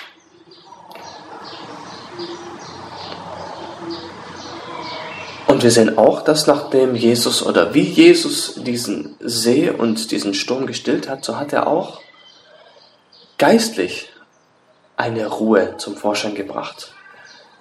Und 5.46 5.62
wir 5.62 5.70
sehen 5.70 5.98
auch, 5.98 6.22
dass 6.22 6.46
nachdem 6.46 6.94
Jesus 6.94 7.44
oder 7.44 7.74
wie 7.74 7.82
Jesus 7.82 8.54
diesen 8.56 9.16
See 9.20 9.68
und 9.68 10.10
diesen 10.10 10.32
Sturm 10.32 10.66
gestillt 10.66 11.10
hat, 11.10 11.24
so 11.24 11.36
hat 11.36 11.52
er 11.52 11.66
auch 11.66 12.00
geistlich 13.36 14.10
eine 14.96 15.26
Ruhe 15.26 15.76
zum 15.76 15.96
Vorschein 15.96 16.34
gebracht. 16.34 16.94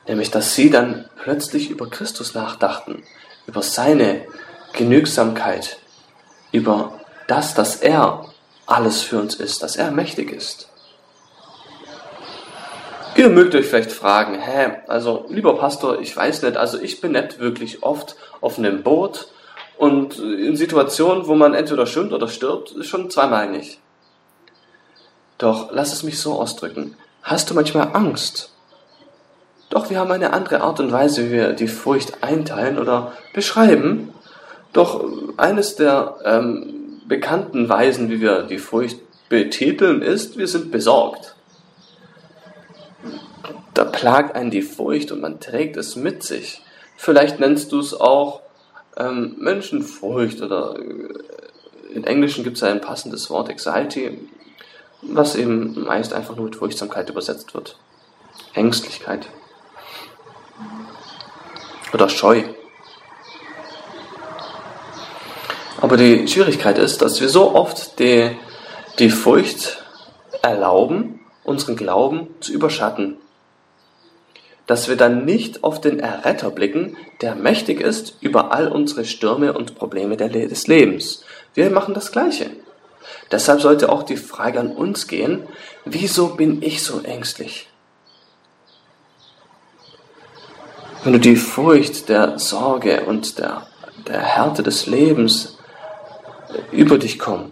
Nämlich, 0.07 0.31
dass 0.31 0.55
sie 0.55 0.69
dann 0.69 1.09
plötzlich 1.21 1.69
über 1.69 1.89
Christus 1.89 2.33
nachdachten, 2.33 3.03
über 3.45 3.61
seine 3.61 4.25
Genügsamkeit, 4.73 5.77
über 6.51 6.99
das, 7.27 7.53
dass 7.53 7.77
er 7.77 8.25
alles 8.65 9.01
für 9.01 9.19
uns 9.19 9.35
ist, 9.35 9.63
dass 9.63 9.75
er 9.75 9.91
mächtig 9.91 10.31
ist. 10.31 10.69
Ihr 13.15 13.29
mögt 13.29 13.53
euch 13.55 13.67
vielleicht 13.67 13.91
fragen, 13.91 14.39
hä, 14.39 14.77
also 14.87 15.25
lieber 15.29 15.57
Pastor, 15.57 15.99
ich 15.99 16.15
weiß 16.15 16.43
nicht, 16.43 16.55
also 16.55 16.79
ich 16.79 17.01
bin 17.01 17.11
nicht 17.11 17.39
wirklich 17.39 17.83
oft 17.83 18.15
auf 18.39 18.57
einem 18.57 18.83
Boot 18.83 19.27
und 19.77 20.17
in 20.17 20.55
Situationen, 20.55 21.27
wo 21.27 21.35
man 21.35 21.53
entweder 21.53 21.85
schwimmt 21.85 22.13
oder 22.13 22.29
stirbt, 22.29 22.73
schon 22.85 23.09
zweimal 23.09 23.49
nicht. 23.49 23.79
Doch 25.37 25.71
lass 25.71 25.91
es 25.91 26.03
mich 26.03 26.19
so 26.19 26.39
ausdrücken. 26.39 26.95
Hast 27.21 27.49
du 27.49 27.53
manchmal 27.53 27.89
Angst? 27.93 28.53
Doch 29.71 29.89
wir 29.89 29.99
haben 29.99 30.12
eine 30.12 30.34
andere 30.34 30.62
Art 30.62 30.81
und 30.81 30.91
Weise, 30.91 31.27
wie 31.27 31.31
wir 31.31 31.53
die 31.53 31.69
Furcht 31.69 32.21
einteilen 32.23 32.77
oder 32.77 33.13
beschreiben. 33.34 34.10
Doch 34.73 35.03
eines 35.38 35.77
der 35.77 36.17
ähm, 36.25 37.01
bekannten 37.07 37.69
Weisen, 37.69 38.10
wie 38.10 38.19
wir 38.19 38.43
die 38.43 38.57
Furcht 38.57 38.99
betiteln, 39.29 40.01
ist, 40.01 40.38
wir 40.38 40.47
sind 40.49 40.71
besorgt. 40.71 41.36
Da 43.73 43.86
plagt 43.86 44.36
einen 44.36 44.51
die 44.51 44.62
Furcht 44.62 45.13
und 45.13 45.21
man 45.21 45.39
trägt 45.39 45.77
es 45.77 45.95
mit 45.95 46.21
sich. 46.21 46.62
Vielleicht 46.97 47.39
nennst 47.39 47.71
du 47.71 47.79
es 47.79 47.93
auch 47.93 48.41
ähm, 48.97 49.38
Menschenfurcht 49.39 50.41
oder 50.41 50.75
äh, 50.77 51.93
in 51.93 52.03
Englischen 52.03 52.43
gibt 52.43 52.57
es 52.57 52.63
ein 52.63 52.81
passendes 52.81 53.29
Wort, 53.29 53.49
Anxiety, 53.49 54.19
was 55.01 55.36
eben 55.36 55.81
meist 55.86 56.13
einfach 56.13 56.36
nur 56.36 56.45
mit 56.45 56.57
Furchtsamkeit 56.57 57.10
übersetzt 57.10 57.53
wird. 57.53 57.77
Ängstlichkeit 58.53 59.29
oder 61.93 62.10
Scheu. 62.10 62.43
Aber 65.82 65.97
die 65.97 66.28
Schwierigkeit 66.28 66.78
ist, 66.78 67.02
dass 67.02 67.21
wir 67.21 67.30
so 67.30 67.56
oft 67.56 68.00
die, 68.00 68.32
die 69.00 69.10
Furcht 69.10 69.84
erlauben, 70.41 71.19
unseren 71.43 71.76
Glauben 71.76 72.28
zu 72.39 72.54
überschatten. 72.54 73.17
Dass 74.67 74.88
wir 74.88 74.95
dann 74.95 75.26
nicht 75.26 75.63
auf 75.63 75.82
den 75.82 76.00
Erretter 76.00 76.52
blicken, 76.52 76.97
der 77.21 77.36
mächtig 77.36 77.82
ist 77.82 78.15
über 78.21 78.54
all 78.54 78.67
unsere 78.67 79.06
Stürme 79.06 79.54
und 79.54 79.76
Probleme 79.76 80.17
des 80.17 80.67
Lebens. 80.67 81.24
Wir 81.56 81.71
machen 81.71 81.95
das 81.95 82.12
Gleiche. 82.12 82.52
Deshalb 83.32 83.62
sollte 83.62 83.89
auch 83.89 84.04
die 84.04 84.17
Frage 84.17 84.60
an 84.60 84.71
uns 84.71 85.08
gehen, 85.08 85.47
wieso 85.84 86.36
bin 86.36 86.62
ich 86.62 86.84
so 86.84 87.02
ängstlich? 87.02 87.70
Wenn 91.03 91.13
du 91.13 91.19
die 91.19 91.35
Furcht 91.35 92.09
der 92.09 92.37
Sorge 92.37 93.01
und 93.05 93.39
der, 93.39 93.65
der 94.07 94.21
Härte 94.21 94.61
des 94.61 94.85
Lebens 94.85 95.57
über 96.71 96.99
dich 96.99 97.17
kommen, 97.17 97.51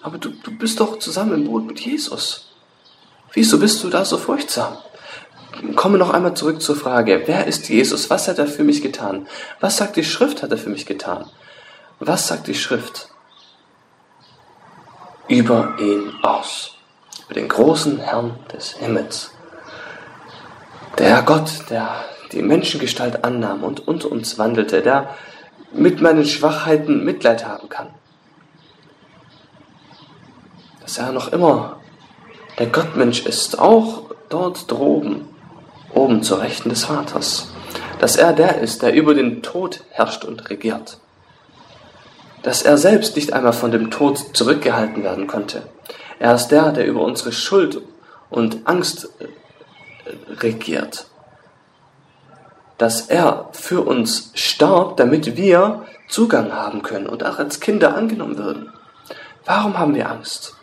aber 0.00 0.16
du, 0.16 0.30
du 0.30 0.50
bist 0.56 0.80
doch 0.80 0.98
zusammen 0.98 1.34
im 1.34 1.44
Boot 1.44 1.66
mit 1.66 1.80
Jesus. 1.80 2.48
Wieso 3.32 3.58
bist 3.58 3.84
du 3.84 3.90
da 3.90 4.06
so 4.06 4.16
furchtsam? 4.16 4.78
Komme 5.76 5.98
noch 5.98 6.10
einmal 6.10 6.34
zurück 6.34 6.62
zur 6.62 6.74
Frage, 6.74 7.24
wer 7.26 7.46
ist 7.46 7.68
Jesus? 7.68 8.08
Was 8.08 8.28
hat 8.28 8.38
er 8.38 8.46
für 8.46 8.64
mich 8.64 8.80
getan? 8.80 9.26
Was 9.60 9.76
sagt 9.76 9.96
die 9.96 10.04
Schrift, 10.04 10.42
hat 10.42 10.50
er 10.50 10.58
für 10.58 10.70
mich 10.70 10.86
getan? 10.86 11.26
Was 12.00 12.28
sagt 12.28 12.46
die 12.46 12.54
Schrift 12.54 13.08
über 15.28 15.76
ihn 15.78 16.14
aus? 16.22 16.72
Über 17.26 17.34
den 17.34 17.48
großen 17.48 17.98
Herrn 17.98 18.38
des 18.52 18.72
Himmels. 18.72 19.32
Der 20.98 21.22
Gott, 21.22 21.50
der 21.70 22.04
die 22.34 22.42
Menschengestalt 22.42 23.24
annahm 23.24 23.62
und 23.62 23.86
unter 23.86 24.10
uns 24.10 24.38
wandelte, 24.38 24.82
der 24.82 25.14
mit 25.72 26.00
meinen 26.00 26.24
Schwachheiten 26.24 27.04
Mitleid 27.04 27.46
haben 27.46 27.68
kann. 27.68 27.88
Dass 30.80 30.98
er 30.98 31.12
noch 31.12 31.32
immer 31.32 31.80
der 32.58 32.66
Gottmensch 32.66 33.24
ist, 33.26 33.58
auch 33.58 34.02
dort 34.28 34.70
droben, 34.70 35.28
oben 35.92 36.22
zur 36.22 36.40
Rechten 36.40 36.68
des 36.68 36.84
Vaters. 36.84 37.48
Dass 37.98 38.16
er 38.16 38.32
der 38.32 38.60
ist, 38.60 38.82
der 38.82 38.92
über 38.92 39.14
den 39.14 39.42
Tod 39.42 39.82
herrscht 39.90 40.24
und 40.24 40.50
regiert. 40.50 40.98
Dass 42.42 42.62
er 42.62 42.76
selbst 42.76 43.16
nicht 43.16 43.32
einmal 43.32 43.52
von 43.52 43.70
dem 43.70 43.90
Tod 43.90 44.36
zurückgehalten 44.36 45.02
werden 45.02 45.26
konnte. 45.26 45.62
Er 46.18 46.34
ist 46.34 46.48
der, 46.48 46.72
der 46.72 46.86
über 46.86 47.00
unsere 47.00 47.32
Schuld 47.32 47.80
und 48.30 48.58
Angst 48.66 49.08
regiert 50.40 51.06
dass 52.78 53.02
er 53.02 53.48
für 53.52 53.82
uns 53.82 54.30
starb, 54.34 54.96
damit 54.96 55.36
wir 55.36 55.84
Zugang 56.08 56.52
haben 56.52 56.82
können 56.82 57.06
und 57.06 57.24
auch 57.24 57.38
als 57.38 57.60
Kinder 57.60 57.94
angenommen 57.94 58.36
würden. 58.38 58.72
Warum 59.44 59.78
haben 59.78 59.94
wir 59.94 60.10
Angst? 60.10 60.54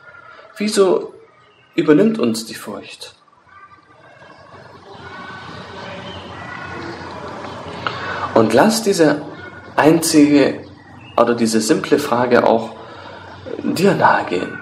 Wieso 0.58 1.14
übernimmt 1.76 2.20
uns 2.20 2.46
die 2.46 2.56
Furcht? 2.56 3.16
Und 8.34 8.54
lass 8.54 8.82
diese 8.82 9.22
einzige 9.76 10.66
oder 11.18 11.36
diese 11.36 11.62
simple 11.62 12.00
Frage 12.00 12.48
auch 12.48 12.72
dir 13.64 13.94
nahegehen. 13.94 14.58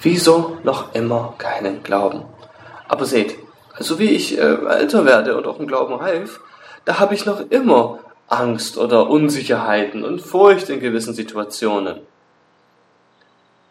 Wieso 0.00 0.58
noch 0.64 0.94
immer 0.94 1.34
keinen 1.38 1.82
Glauben? 1.82 2.24
Aber 2.88 3.04
seht, 3.04 3.36
also 3.82 3.98
wie 3.98 4.10
ich 4.10 4.38
äh, 4.38 4.42
älter 4.42 5.04
werde 5.04 5.36
und 5.36 5.44
auch 5.44 5.58
im 5.58 5.66
Glauben 5.66 5.94
reif, 5.94 6.38
da 6.84 7.00
habe 7.00 7.16
ich 7.16 7.26
noch 7.26 7.50
immer 7.50 7.98
Angst 8.28 8.78
oder 8.78 9.10
Unsicherheiten 9.10 10.04
und 10.04 10.20
Furcht 10.20 10.70
in 10.70 10.78
gewissen 10.78 11.14
Situationen. 11.14 11.96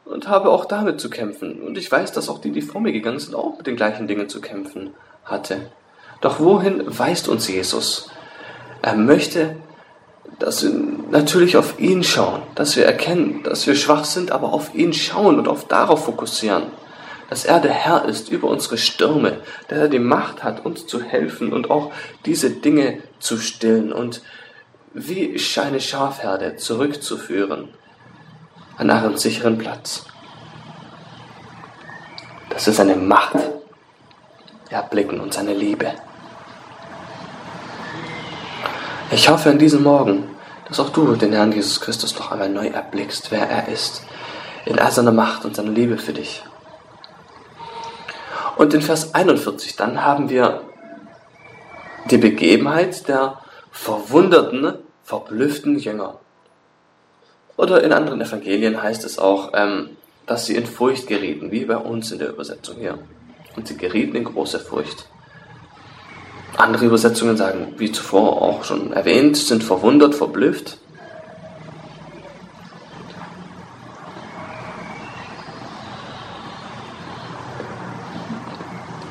Und 0.04 0.28
habe 0.28 0.50
auch 0.50 0.66
damit 0.66 1.00
zu 1.00 1.10
kämpfen. 1.10 1.62
Und 1.62 1.78
ich 1.78 1.90
weiß, 1.90 2.12
dass 2.12 2.28
auch 2.28 2.42
die, 2.42 2.52
die 2.52 2.62
vor 2.62 2.82
mir 2.82 2.92
gegangen 2.92 3.20
sind, 3.20 3.36
auch 3.36 3.56
mit 3.56 3.68
den 3.68 3.78
gleichen 3.78 4.10
Dingen 4.10 4.28
zu 4.28 4.42
kämpfen 4.42 4.90
hatte. 5.24 5.72
Doch 6.20 6.42
wohin 6.42 6.84
weist 6.88 7.30
uns 7.30 7.48
Jesus? 7.48 8.12
Er 8.82 8.96
möchte, 8.96 9.56
dass 10.40 10.62
wir 10.62 10.74
natürlich 11.10 11.56
auf 11.56 11.80
ihn 11.80 12.04
schauen, 12.04 12.42
dass 12.56 12.76
wir 12.76 12.86
erkennen, 12.86 13.44
dass 13.44 13.66
wir 13.66 13.76
schwach 13.76 14.04
sind, 14.04 14.34
aber 14.34 14.52
auf 14.52 14.76
ihn 14.76 14.92
schauen 14.92 15.40
und 15.40 15.48
auf 15.48 15.70
darauf 15.70 16.04
fokussieren 16.04 16.64
dass 17.32 17.46
er 17.46 17.62
der 17.62 17.72
Herr 17.72 18.04
ist 18.04 18.28
über 18.28 18.50
unsere 18.50 18.78
Stürme, 18.78 19.38
dass 19.70 19.80
er 19.80 19.88
die 19.88 20.00
Macht 20.00 20.44
hat, 20.44 20.66
uns 20.66 20.86
zu 20.86 21.02
helfen 21.02 21.54
und 21.54 21.72
auch 21.72 21.94
diese 22.26 22.50
Dinge 22.50 22.98
zu 23.20 23.38
stillen 23.38 23.94
und 23.94 24.22
wie 24.94 25.40
eine 25.58 25.80
Schafherde 25.80 26.58
zurückzuführen 26.58 27.70
an 28.76 28.90
einen 28.90 29.16
sicheren 29.16 29.58
Platz. 29.58 30.04
Das 32.50 32.68
ist 32.68 32.76
seine 32.76 32.98
Macht 32.98 33.38
erblicken 34.70 35.22
und 35.22 35.34
seine 35.34 35.54
Liebe. 35.54 35.94
Ich 39.10 39.30
hoffe 39.30 39.52
an 39.52 39.58
diesem 39.58 39.84
Morgen, 39.84 40.28
dass 40.68 40.82
auch 40.82 40.90
du 40.90 41.16
den 41.16 41.32
Herrn 41.32 41.54
Jesus 41.54 41.80
Christus 41.80 42.14
noch 42.20 42.34
einmal 42.34 42.50
neu 42.50 42.68
erblickst, 42.68 43.32
wer 43.32 43.50
er 43.50 43.70
ist, 43.70 44.04
in 44.66 44.78
all 44.80 44.92
seiner 44.92 45.14
Macht 45.14 45.46
und 45.46 45.56
seiner 45.56 45.72
Liebe 45.72 45.98
für 45.98 46.12
dich. 46.12 46.44
Und 48.58 48.74
in 48.74 48.82
Vers 48.82 49.14
41 49.14 49.76
dann 49.76 50.04
haben 50.04 50.30
wir 50.30 50.62
die 52.10 52.18
Begebenheit 52.18 53.08
der 53.08 53.40
verwunderten, 53.72 54.74
verblüfften 55.04 55.78
Jünger. 55.80 56.20
Oder 57.58 57.84
in 57.84 57.94
anderen 57.94 58.22
Evangelien 58.22 58.82
heißt 58.82 59.06
es 59.06 59.20
auch, 59.20 59.52
ähm, 59.54 59.92
dass 60.26 60.46
sie 60.46 60.56
in 60.56 60.66
Furcht 60.66 61.08
gerieten, 61.08 61.52
wie 61.52 61.66
bei 61.66 61.78
uns 61.78 62.12
in 62.12 62.20
der 62.20 62.30
Übersetzung 62.30 62.78
hier. 62.78 62.98
Und 63.56 63.68
sie 63.68 63.78
gerieten 63.78 64.16
in 64.16 64.24
große 64.24 64.60
Furcht. 64.60 65.08
Andere 66.58 66.86
Übersetzungen 66.86 67.38
sagen, 67.38 67.74
wie 67.78 67.92
zuvor 67.92 68.42
auch 68.42 68.64
schon 68.64 68.94
erwähnt, 68.94 69.38
sind 69.38 69.64
verwundert, 69.64 70.16
verblüfft. 70.16 70.78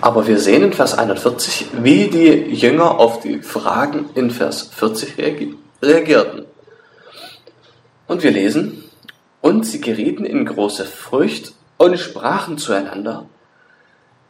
Aber 0.01 0.27
wir 0.27 0.39
sehen 0.39 0.63
in 0.63 0.73
Vers 0.73 0.97
41, 0.97 1.67
wie 1.83 2.09
die 2.09 2.55
Jünger 2.55 2.99
auf 2.99 3.21
die 3.21 3.43
Fragen 3.43 4.09
in 4.15 4.31
Vers 4.31 4.71
40 4.75 5.17
reagierten. 5.83 6.47
Und 8.07 8.23
wir 8.23 8.31
lesen, 8.31 8.85
und 9.43 9.65
sie 9.65 9.81
gerieten 9.81 10.25
in 10.25 10.45
große 10.45 10.85
Furcht 10.85 11.53
und 11.77 11.99
sprachen 11.99 12.59
zueinander, 12.59 13.27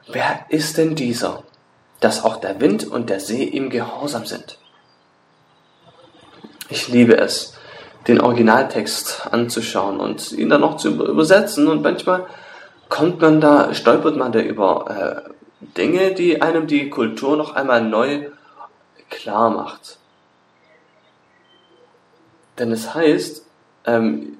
wer 0.08 0.46
ist 0.48 0.76
denn 0.76 0.94
dieser, 0.94 1.42
dass 2.00 2.24
auch 2.24 2.36
der 2.36 2.60
Wind 2.60 2.86
und 2.86 3.10
der 3.10 3.20
See 3.20 3.44
ihm 3.44 3.70
gehorsam 3.70 4.26
sind? 4.26 4.58
Ich 6.68 6.88
liebe 6.88 7.16
es, 7.16 7.54
den 8.06 8.20
Originaltext 8.20 9.28
anzuschauen 9.30 10.00
und 10.00 10.32
ihn 10.32 10.48
dann 10.48 10.60
noch 10.60 10.76
zu 10.76 10.90
übersetzen 10.90 11.68
und 11.68 11.82
manchmal 11.82 12.26
kommt 12.88 13.20
man 13.20 13.40
da, 13.40 13.74
stolpert 13.74 14.16
man 14.16 14.32
da 14.32 14.40
über 14.40 15.24
äh, 15.26 15.30
Dinge, 15.60 16.14
die 16.14 16.40
einem 16.42 16.66
die 16.66 16.90
Kultur 16.90 17.36
noch 17.36 17.54
einmal 17.54 17.82
neu 17.82 18.30
klar 19.08 19.50
macht. 19.50 19.98
Denn 22.58 22.72
es 22.72 22.94
heißt, 22.94 23.44
ähm, 23.86 24.36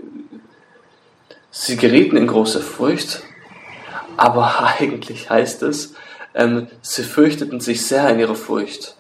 sie 1.51 1.77
gerieten 1.77 2.17
in 2.17 2.27
große 2.27 2.61
Furcht, 2.61 3.23
aber 4.17 4.75
eigentlich 4.79 5.31
heißt 5.31 5.63
es, 5.63 5.95
ähm, 6.35 6.69
sie 6.83 7.03
fürchteten 7.03 7.61
sich 7.61 7.87
sehr 7.87 8.09
in 8.11 8.21
ihrer 8.21 8.35
Furcht. 8.35 8.97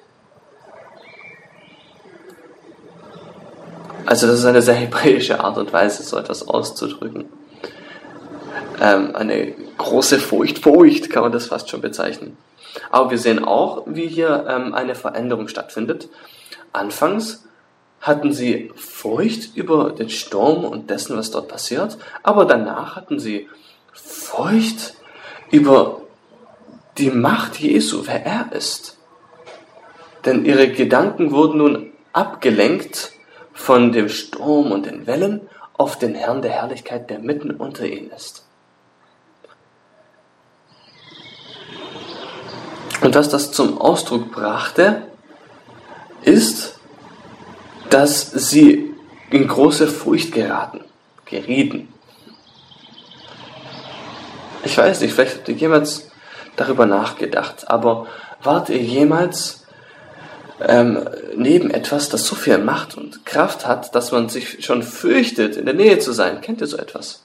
Also 4.06 4.26
das 4.26 4.40
ist 4.40 4.44
eine 4.44 4.62
sehr 4.62 4.74
hebräische 4.86 5.40
Art 5.40 5.56
und 5.58 5.72
Weise, 5.72 6.02
so 6.02 6.16
etwas 6.18 6.46
auszudrücken 6.46 7.28
ähm, 8.80 9.14
eine 9.14 9.54
große 9.80 10.18
Furcht, 10.18 10.60
Furcht 10.60 11.10
kann 11.10 11.22
man 11.22 11.32
das 11.32 11.46
fast 11.46 11.70
schon 11.70 11.80
bezeichnen. 11.80 12.36
Aber 12.90 13.10
wir 13.10 13.18
sehen 13.18 13.44
auch, 13.44 13.82
wie 13.86 14.06
hier 14.06 14.46
ähm, 14.48 14.74
eine 14.74 14.94
Veränderung 14.94 15.48
stattfindet. 15.48 16.08
Anfangs 16.72 17.44
hatten 18.00 18.32
sie 18.32 18.70
Furcht 18.76 19.56
über 19.56 19.90
den 19.90 20.10
Sturm 20.10 20.64
und 20.64 20.90
dessen, 20.90 21.16
was 21.16 21.30
dort 21.30 21.48
passiert, 21.48 21.98
aber 22.22 22.44
danach 22.44 22.96
hatten 22.96 23.18
sie 23.18 23.48
Furcht 23.92 24.94
über 25.50 26.02
die 26.98 27.10
Macht 27.10 27.58
Jesu, 27.58 28.02
wer 28.06 28.24
er 28.24 28.52
ist. 28.52 28.98
Denn 30.24 30.44
ihre 30.44 30.68
Gedanken 30.68 31.32
wurden 31.32 31.58
nun 31.58 31.92
abgelenkt 32.12 33.12
von 33.52 33.92
dem 33.92 34.08
Sturm 34.08 34.72
und 34.72 34.86
den 34.86 35.06
Wellen 35.06 35.48
auf 35.76 35.98
den 35.98 36.14
Herrn 36.14 36.42
der 36.42 36.52
Herrlichkeit, 36.52 37.08
der 37.08 37.18
mitten 37.18 37.52
unter 37.52 37.86
ihnen 37.86 38.10
ist. 38.10 38.44
Und 43.00 43.14
was 43.14 43.28
das 43.28 43.52
zum 43.52 43.80
Ausdruck 43.80 44.30
brachte, 44.30 45.02
ist, 46.22 46.74
dass 47.88 48.30
sie 48.30 48.94
in 49.30 49.48
große 49.48 49.86
Furcht 49.86 50.32
geraten, 50.32 50.80
gerieten. 51.24 51.88
Ich 54.64 54.76
weiß 54.76 55.00
nicht, 55.00 55.14
vielleicht 55.14 55.36
habt 55.36 55.48
ihr 55.48 55.54
jemals 55.54 56.10
darüber 56.56 56.84
nachgedacht, 56.84 57.70
aber 57.70 58.06
wart 58.42 58.68
ihr 58.68 58.82
jemals 58.82 59.66
ähm, 60.60 61.08
neben 61.34 61.70
etwas, 61.70 62.10
das 62.10 62.26
so 62.26 62.34
viel 62.34 62.58
Macht 62.58 62.96
und 62.96 63.24
Kraft 63.24 63.66
hat, 63.66 63.94
dass 63.94 64.12
man 64.12 64.28
sich 64.28 64.64
schon 64.64 64.82
fürchtet, 64.82 65.56
in 65.56 65.64
der 65.64 65.74
Nähe 65.74 65.98
zu 65.98 66.12
sein? 66.12 66.42
Kennt 66.42 66.60
ihr 66.60 66.66
so 66.66 66.76
etwas? 66.76 67.22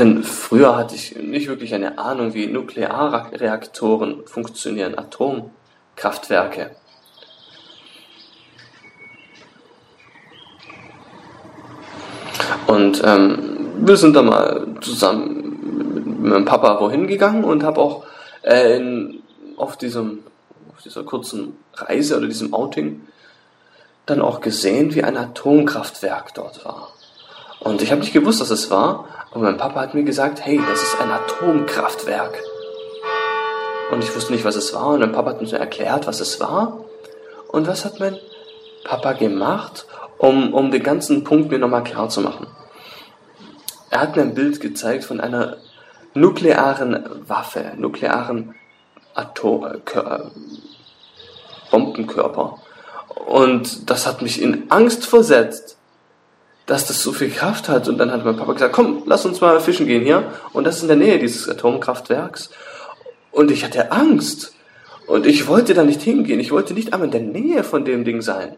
Denn 0.00 0.24
früher 0.24 0.78
hatte 0.78 0.94
ich 0.94 1.14
nicht 1.16 1.46
wirklich 1.46 1.74
eine 1.74 1.98
Ahnung, 1.98 2.32
wie 2.32 2.46
Nuklearreaktoren 2.46 4.26
funktionieren, 4.26 4.96
Atomkraftwerke. 4.96 6.70
Und 12.66 13.02
ähm, 13.04 13.72
wir 13.80 13.98
sind 13.98 14.16
da 14.16 14.22
mal 14.22 14.68
zusammen 14.80 16.16
mit 16.22 16.30
meinem 16.30 16.44
Papa 16.46 16.80
wohin 16.80 17.06
gegangen 17.06 17.44
und 17.44 17.62
habe 17.62 17.82
auch 17.82 18.04
äh, 18.40 18.78
in, 18.78 19.22
auf, 19.58 19.76
diesem, 19.76 20.20
auf 20.72 20.82
dieser 20.82 21.02
kurzen 21.02 21.58
Reise 21.74 22.16
oder 22.16 22.26
diesem 22.26 22.54
Outing 22.54 23.02
dann 24.06 24.22
auch 24.22 24.40
gesehen, 24.40 24.94
wie 24.94 25.04
ein 25.04 25.18
Atomkraftwerk 25.18 26.32
dort 26.32 26.64
war. 26.64 26.94
Und 27.60 27.82
ich 27.82 27.90
habe 27.90 28.00
nicht 28.00 28.12
gewusst, 28.12 28.40
dass 28.40 28.50
es 28.50 28.70
war, 28.70 29.06
aber 29.30 29.44
mein 29.44 29.58
Papa 29.58 29.80
hat 29.80 29.94
mir 29.94 30.02
gesagt, 30.02 30.44
hey, 30.44 30.60
das 30.68 30.82
ist 30.82 31.00
ein 31.00 31.10
Atomkraftwerk. 31.10 32.42
Und 33.92 34.02
ich 34.02 34.14
wusste 34.14 34.32
nicht, 34.32 34.44
was 34.44 34.56
es 34.56 34.72
war. 34.72 34.88
Und 34.88 35.00
mein 35.00 35.12
Papa 35.12 35.30
hat 35.30 35.42
mir 35.42 35.52
erklärt, 35.52 36.06
was 36.06 36.20
es 36.20 36.40
war. 36.40 36.84
Und 37.48 37.66
was 37.66 37.84
hat 37.84 38.00
mein 38.00 38.16
Papa 38.84 39.12
gemacht, 39.12 39.86
um, 40.18 40.54
um 40.54 40.70
den 40.70 40.82
ganzen 40.82 41.22
Punkt 41.22 41.50
mir 41.50 41.58
nochmal 41.58 41.84
klar 41.84 42.08
zu 42.08 42.20
machen? 42.20 42.46
Er 43.90 44.00
hat 44.00 44.16
mir 44.16 44.22
ein 44.22 44.34
Bild 44.34 44.60
gezeigt 44.60 45.04
von 45.04 45.20
einer 45.20 45.56
nuklearen 46.14 47.04
Waffe, 47.26 47.72
nuklearen 47.76 48.54
Atom, 49.14 49.66
Bombenkörper. 51.70 52.58
Und 53.26 53.90
das 53.90 54.06
hat 54.06 54.22
mich 54.22 54.40
in 54.40 54.70
Angst 54.70 55.04
versetzt 55.04 55.76
dass 56.70 56.86
das 56.86 57.02
so 57.02 57.12
viel 57.12 57.30
Kraft 57.30 57.68
hat. 57.68 57.88
Und 57.88 57.98
dann 57.98 58.12
hat 58.12 58.24
mein 58.24 58.36
Papa 58.36 58.52
gesagt, 58.52 58.72
komm, 58.72 59.02
lass 59.04 59.26
uns 59.26 59.40
mal 59.40 59.58
fischen 59.58 59.88
gehen 59.88 60.04
hier. 60.04 60.30
Und 60.52 60.62
das 60.62 60.76
ist 60.76 60.82
in 60.82 60.88
der 60.88 60.96
Nähe 60.96 61.18
dieses 61.18 61.48
Atomkraftwerks. 61.48 62.50
Und 63.32 63.50
ich 63.50 63.64
hatte 63.64 63.90
Angst. 63.90 64.54
Und 65.08 65.26
ich 65.26 65.48
wollte 65.48 65.74
da 65.74 65.82
nicht 65.82 66.00
hingehen. 66.00 66.38
Ich 66.38 66.52
wollte 66.52 66.72
nicht 66.72 66.92
einmal 66.92 67.08
in 67.08 67.10
der 67.10 67.42
Nähe 67.42 67.64
von 67.64 67.84
dem 67.84 68.04
Ding 68.04 68.22
sein. 68.22 68.54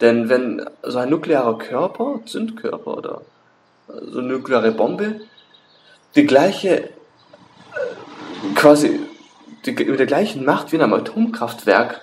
Denn 0.00 0.28
wenn 0.28 0.64
so 0.84 0.98
ein 0.98 1.10
nuklearer 1.10 1.58
Körper, 1.58 2.20
Zündkörper 2.24 2.96
oder 2.96 3.22
so 3.88 4.20
eine 4.20 4.28
nukleare 4.28 4.70
Bombe, 4.70 5.20
die 6.14 6.24
gleiche, 6.24 6.84
äh, 6.84 6.90
quasi 8.54 9.00
die, 9.66 9.72
mit 9.72 9.98
der 9.98 10.06
gleichen 10.06 10.44
Macht 10.44 10.70
wie 10.70 10.76
in 10.76 10.82
einem 10.82 10.94
Atomkraftwerk 10.94 12.00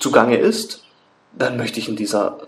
zugange 0.00 0.38
ist, 0.38 0.82
dann 1.34 1.58
möchte 1.58 1.78
ich 1.78 1.90
in 1.90 1.96
dieser 1.96 2.38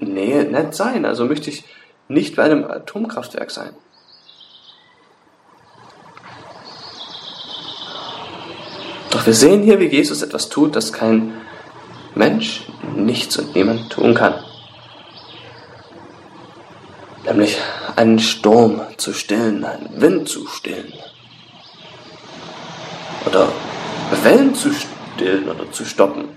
Nähe 0.00 0.44
nicht 0.44 0.74
sein. 0.74 1.04
Also 1.04 1.24
möchte 1.24 1.50
ich 1.50 1.64
nicht 2.08 2.36
bei 2.36 2.44
einem 2.44 2.64
Atomkraftwerk 2.64 3.50
sein. 3.50 3.70
Doch 9.10 9.26
wir 9.26 9.34
sehen 9.34 9.62
hier, 9.62 9.80
wie 9.80 9.86
Jesus 9.86 10.22
etwas 10.22 10.48
tut, 10.48 10.76
das 10.76 10.92
kein 10.92 11.34
Mensch, 12.14 12.62
nichts 12.94 13.36
und 13.38 13.54
niemand 13.54 13.90
tun 13.90 14.14
kann. 14.14 14.34
Nämlich 17.24 17.58
einen 17.96 18.18
Sturm 18.18 18.82
zu 18.98 19.12
stillen, 19.12 19.64
einen 19.64 20.00
Wind 20.00 20.28
zu 20.28 20.46
stillen. 20.46 20.92
Oder 23.26 23.48
Wellen 24.22 24.54
zu 24.54 24.70
stillen 24.72 25.48
oder 25.48 25.70
zu 25.72 25.84
stoppen. 25.84 26.28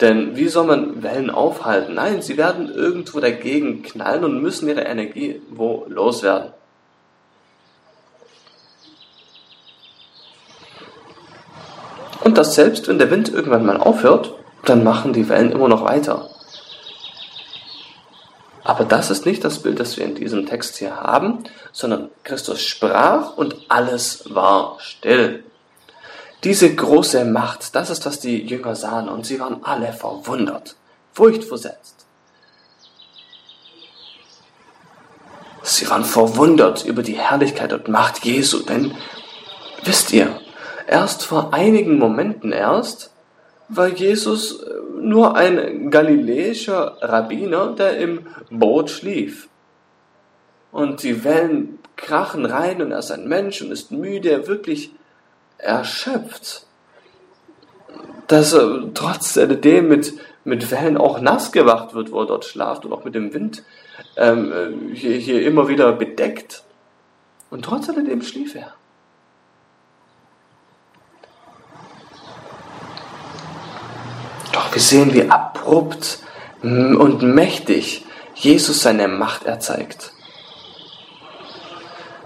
Denn 0.00 0.36
wie 0.36 0.48
soll 0.48 0.66
man 0.66 1.02
Wellen 1.02 1.30
aufhalten? 1.30 1.94
Nein, 1.94 2.20
sie 2.20 2.36
werden 2.36 2.72
irgendwo 2.72 3.18
dagegen 3.20 3.82
knallen 3.82 4.24
und 4.24 4.42
müssen 4.42 4.68
ihre 4.68 4.82
Energie 4.82 5.40
wo 5.50 5.86
loswerden. 5.88 6.52
Und 12.22 12.36
das 12.36 12.54
selbst, 12.54 12.88
wenn 12.88 12.98
der 12.98 13.10
Wind 13.10 13.32
irgendwann 13.32 13.64
mal 13.64 13.78
aufhört, 13.78 14.34
dann 14.64 14.84
machen 14.84 15.12
die 15.12 15.28
Wellen 15.28 15.52
immer 15.52 15.68
noch 15.68 15.84
weiter. 15.84 16.28
Aber 18.64 18.84
das 18.84 19.10
ist 19.10 19.26
nicht 19.26 19.44
das 19.44 19.60
Bild, 19.60 19.78
das 19.78 19.96
wir 19.96 20.04
in 20.04 20.16
diesem 20.16 20.44
Text 20.44 20.76
hier 20.76 20.96
haben, 20.96 21.44
sondern 21.70 22.10
Christus 22.24 22.60
sprach 22.60 23.36
und 23.36 23.54
alles 23.68 24.34
war 24.34 24.76
still. 24.80 25.44
Diese 26.44 26.74
große 26.74 27.24
Macht, 27.24 27.74
das 27.74 27.90
ist, 27.90 28.06
was 28.06 28.20
die 28.20 28.42
Jünger 28.42 28.76
sahen, 28.76 29.08
und 29.08 29.26
sie 29.26 29.40
waren 29.40 29.64
alle 29.64 29.92
verwundert, 29.92 30.76
furchtversetzt. 31.12 32.06
Sie 35.62 35.90
waren 35.90 36.04
verwundert 36.04 36.84
über 36.84 37.02
die 37.02 37.18
Herrlichkeit 37.18 37.72
und 37.72 37.88
Macht 37.88 38.24
Jesu, 38.24 38.62
denn 38.62 38.94
wisst 39.82 40.12
ihr, 40.12 40.40
erst 40.86 41.24
vor 41.24 41.52
einigen 41.52 41.98
Momenten 41.98 42.52
erst 42.52 43.10
war 43.68 43.88
Jesus 43.88 44.62
äh, 44.62 44.74
nur 45.00 45.36
ein 45.36 45.90
galiläischer 45.90 46.98
Rabbiner, 47.00 47.74
der 47.74 47.98
im 47.98 48.26
Boot 48.50 48.90
schlief. 48.90 49.48
Und 50.72 51.02
die 51.02 51.24
Wellen 51.24 51.78
krachen 51.96 52.44
rein 52.44 52.82
und 52.82 52.92
er 52.92 52.98
ist 52.98 53.10
ein 53.10 53.26
Mensch 53.26 53.62
und 53.62 53.72
ist 53.72 53.90
müde, 53.90 54.46
wirklich 54.46 54.90
erschöpft, 55.58 56.66
dass 58.26 58.52
er 58.52 58.92
trotz 58.94 59.38
alledem 59.38 59.88
mit, 59.88 60.14
mit 60.44 60.70
Wellen 60.70 60.96
auch 60.96 61.20
nass 61.20 61.52
gemacht 61.52 61.94
wird, 61.94 62.12
wo 62.12 62.20
er 62.20 62.26
dort 62.26 62.44
schlaft 62.44 62.84
und 62.84 62.92
auch 62.92 63.04
mit 63.04 63.14
dem 63.14 63.32
Wind 63.32 63.62
ähm, 64.16 64.90
hier, 64.94 65.16
hier 65.16 65.46
immer 65.46 65.68
wieder 65.68 65.92
bedeckt. 65.92 66.62
Und 67.50 67.64
trotz 67.64 67.88
alledem 67.88 68.22
schlief 68.22 68.54
er. 68.54 68.74
Doch 74.52 74.72
wir 74.72 74.80
sehen, 74.80 75.14
wie 75.14 75.28
abrupt 75.30 76.20
und 76.62 77.22
mächtig 77.22 78.04
Jesus 78.34 78.80
seine 78.82 79.06
Macht 79.06 79.44
erzeigt. 79.44 80.12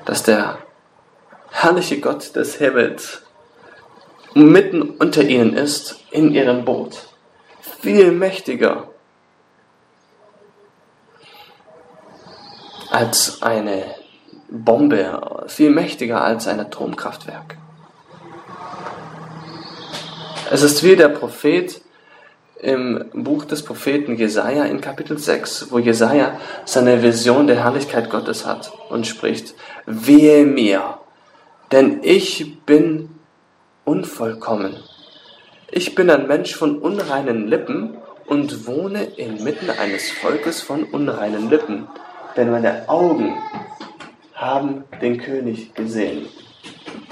Dass 0.05 0.23
der 0.23 0.59
herrliche 1.63 2.01
Gott 2.01 2.35
des 2.37 2.57
Himmels 2.57 3.23
mitten 4.35 4.83
unter 4.83 5.23
ihnen 5.23 5.55
ist, 5.55 5.97
in 6.11 6.33
ihrem 6.33 6.65
Boot. 6.65 7.09
Viel 7.81 8.13
mächtiger 8.13 8.89
als 12.91 13.43
eine 13.43 13.85
Bombe, 14.49 15.45
viel 15.47 15.71
mächtiger 15.71 16.25
als 16.25 16.49
ein 16.49 16.61
Atomkraftwerk. 16.61 17.57
Es 20.51 20.63
ist 20.63 20.83
wie 20.83 20.97
der 20.97 21.09
Prophet 21.09 21.81
im 22.59 23.11
Buch 23.15 23.45
des 23.45 23.63
Propheten 23.65 24.17
Jesaja 24.17 24.65
in 24.65 24.81
Kapitel 24.81 25.17
6, 25.17 25.71
wo 25.71 25.79
Jesaja 25.79 26.39
seine 26.65 27.03
Vision 27.03 27.47
der 27.47 27.63
Herrlichkeit 27.65 28.11
Gottes 28.11 28.45
hat 28.45 28.73
und 28.89 29.07
spricht: 29.07 29.55
Wehe 29.87 30.45
mir, 30.45 30.99
denn 31.73 32.01
ich 32.03 32.63
bin 32.65 33.09
unvollkommen. 33.85 34.77
Ich 35.71 35.95
bin 35.95 36.11
ein 36.11 36.27
Mensch 36.27 36.55
von 36.55 36.79
unreinen 36.79 37.47
Lippen 37.47 37.97
und 38.27 38.67
wohne 38.67 39.05
inmitten 39.05 39.71
eines 39.71 40.11
Volkes 40.11 40.63
von 40.63 40.85
unreinen 40.85 41.49
Lippen, 41.49 41.87
denn 42.37 42.51
meine 42.51 42.89
Augen 42.89 43.37
haben 44.35 44.85
den 45.01 45.19
König 45.19 45.75
gesehen, 45.75 46.29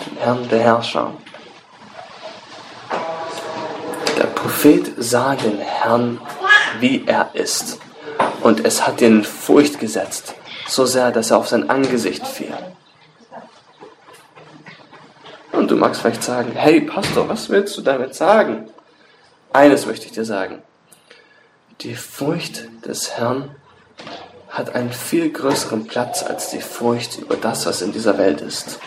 den 0.07 0.19
Herrn 0.19 0.49
der 0.49 0.61
Herrscher. 0.61 1.13
Der 4.17 4.27
Prophet 4.27 4.93
sah 4.97 5.37
den 5.37 5.59
Herrn, 5.59 6.21
wie 6.81 7.05
er 7.07 7.31
ist, 7.35 7.81
und 8.43 8.65
es 8.65 8.87
hat 8.87 9.01
ihn 9.01 9.19
in 9.19 9.25
Furcht 9.25 9.79
gesetzt, 9.79 10.35
so 10.67 10.87
sehr, 10.87 11.13
dass 11.13 11.31
er 11.31 11.39
auf 11.39 11.49
sein 11.49 11.71
Angesicht 11.71 12.27
fiel. 12.27 12.55
Und 15.59 15.73
du 15.73 15.77
magst 15.77 16.03
vielleicht 16.03 16.23
sagen, 16.23 16.53
hey 16.55 16.81
Pastor, 16.83 17.29
was 17.29 17.51
willst 17.51 17.77
du 17.77 17.83
damit 17.83 18.15
sagen? 18.15 18.71
Eines 19.53 19.87
möchte 19.87 20.07
ich 20.07 20.13
dir 20.13 20.25
sagen. 20.25 20.63
Die 21.81 21.97
Furcht 21.97 22.69
des 22.87 23.19
Herrn 23.19 23.51
hat 24.49 24.77
einen 24.77 24.93
viel 24.93 25.31
größeren 25.31 25.89
Platz 25.89 26.23
als 26.23 26.51
die 26.51 26.61
Furcht 26.61 27.19
über 27.19 27.35
das, 27.35 27.67
was 27.67 27.83
in 27.83 27.91
dieser 27.91 28.19
Welt 28.19 28.41
ist. 28.41 28.79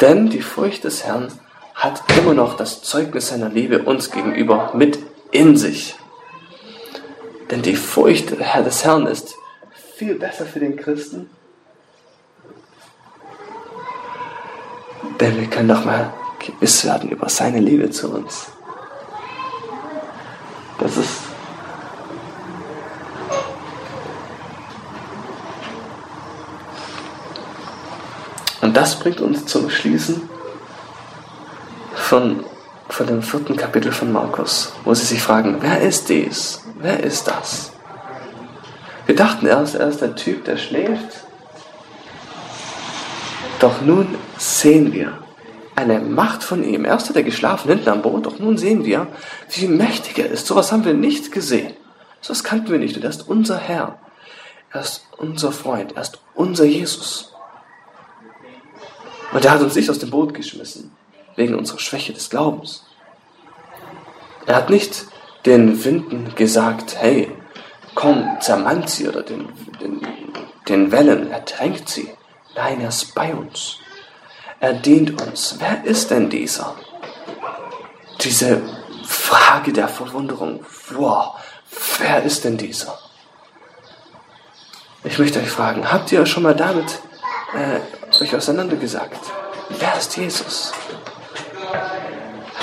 Denn 0.00 0.30
die 0.30 0.42
Furcht 0.42 0.82
des 0.82 1.04
Herrn 1.04 1.28
hat 1.76 2.02
immer 2.18 2.34
noch 2.34 2.56
das 2.56 2.82
Zeugnis 2.82 3.28
seiner 3.28 3.50
Liebe 3.50 3.84
uns 3.84 4.10
gegenüber 4.10 4.72
mit 4.74 4.98
in 5.30 5.56
sich. 5.56 5.94
Denn 7.52 7.62
die 7.62 7.76
Furcht 7.76 8.32
des 8.32 8.84
Herrn 8.84 9.06
ist 9.06 9.36
viel 9.94 10.16
besser 10.16 10.44
für 10.44 10.58
den 10.58 10.74
Christen. 10.74 11.30
Denn 15.20 15.38
wir 15.38 15.46
können 15.48 15.68
doch 15.68 15.84
mal 15.84 16.12
gewiss 16.38 16.84
werden 16.84 17.10
über 17.10 17.28
seine 17.28 17.60
Liebe 17.60 17.90
zu 17.90 18.10
uns. 18.10 18.46
Das 20.78 20.96
ist 20.96 21.30
Und 28.62 28.76
das 28.76 28.98
bringt 28.98 29.20
uns 29.20 29.46
zum 29.46 29.70
Schließen 29.70 30.28
von, 31.94 32.44
von 32.88 33.06
dem 33.06 33.22
vierten 33.22 33.56
Kapitel 33.56 33.90
von 33.90 34.12
Markus, 34.12 34.72
wo 34.84 34.94
sie 34.94 35.06
sich 35.06 35.22
fragen, 35.22 35.56
wer 35.60 35.80
ist 35.80 36.08
dies? 36.08 36.62
Wer 36.78 37.00
ist 37.02 37.26
das? 37.26 37.72
Wir 39.06 39.16
dachten 39.16 39.46
erst, 39.46 39.74
er 39.74 39.88
ist 39.88 40.00
der 40.02 40.14
Typ, 40.14 40.44
der 40.44 40.56
schläft. 40.56 41.24
Doch 43.58 43.80
nun 43.80 44.14
sehen 44.40 44.92
wir 44.92 45.18
eine 45.76 46.00
Macht 46.00 46.42
von 46.42 46.64
ihm. 46.64 46.84
Erst 46.84 47.08
hat 47.08 47.16
er 47.16 47.22
geschlafen 47.22 47.68
hinten 47.68 47.88
am 47.88 48.02
Boot, 48.02 48.26
doch 48.26 48.38
nun 48.38 48.56
sehen 48.58 48.84
wir, 48.84 49.06
wie 49.50 49.66
mächtig 49.66 50.18
er 50.18 50.30
ist. 50.30 50.46
So 50.46 50.54
etwas 50.54 50.72
haben 50.72 50.84
wir 50.84 50.94
nicht 50.94 51.32
gesehen. 51.32 51.74
So 52.20 52.32
etwas 52.32 52.44
kannten 52.44 52.70
wir 52.70 52.78
nicht. 52.78 52.96
Und 52.96 53.04
er 53.04 53.10
ist 53.10 53.28
unser 53.28 53.58
Herr. 53.58 53.98
Er 54.72 54.80
ist 54.80 55.06
unser 55.16 55.52
Freund. 55.52 55.92
Er 55.96 56.02
ist 56.02 56.18
unser 56.34 56.64
Jesus. 56.64 57.32
Und 59.32 59.44
er 59.44 59.52
hat 59.52 59.62
uns 59.62 59.74
nicht 59.74 59.88
aus 59.88 59.98
dem 59.98 60.10
Boot 60.10 60.34
geschmissen, 60.34 60.90
wegen 61.36 61.54
unserer 61.54 61.78
Schwäche 61.78 62.12
des 62.12 62.30
Glaubens. 62.30 62.84
Er 64.46 64.56
hat 64.56 64.70
nicht 64.70 65.06
den 65.46 65.84
Winden 65.84 66.34
gesagt, 66.34 66.96
hey, 66.98 67.30
komm, 67.94 68.38
zermannt 68.40 68.90
sie 68.90 69.08
oder 69.08 69.22
den, 69.22 69.48
den, 69.80 70.00
den 70.68 70.92
Wellen, 70.92 71.30
ertränkt 71.30 71.88
sie. 71.88 72.10
Nein, 72.56 72.80
er 72.80 72.88
ist 72.88 73.14
bei 73.14 73.34
uns. 73.34 73.79
Er 74.60 74.74
dient 74.74 75.20
uns. 75.22 75.56
Wer 75.58 75.84
ist 75.84 76.10
denn 76.10 76.28
dieser? 76.28 76.76
Diese 78.20 78.60
Frage 79.06 79.72
der 79.72 79.88
Verwunderung. 79.88 80.64
Wow, 80.90 81.36
wer 81.98 82.22
ist 82.22 82.44
denn 82.44 82.58
dieser? 82.58 82.98
Ich 85.02 85.18
möchte 85.18 85.40
euch 85.40 85.50
fragen, 85.50 85.90
habt 85.90 86.12
ihr 86.12 86.26
schon 86.26 86.42
mal 86.42 86.54
damit 86.54 87.00
äh, 87.54 88.22
euch 88.22 88.36
auseinandergesagt. 88.36 89.18
Wer 89.70 89.96
ist 89.96 90.14
Jesus? 90.18 90.72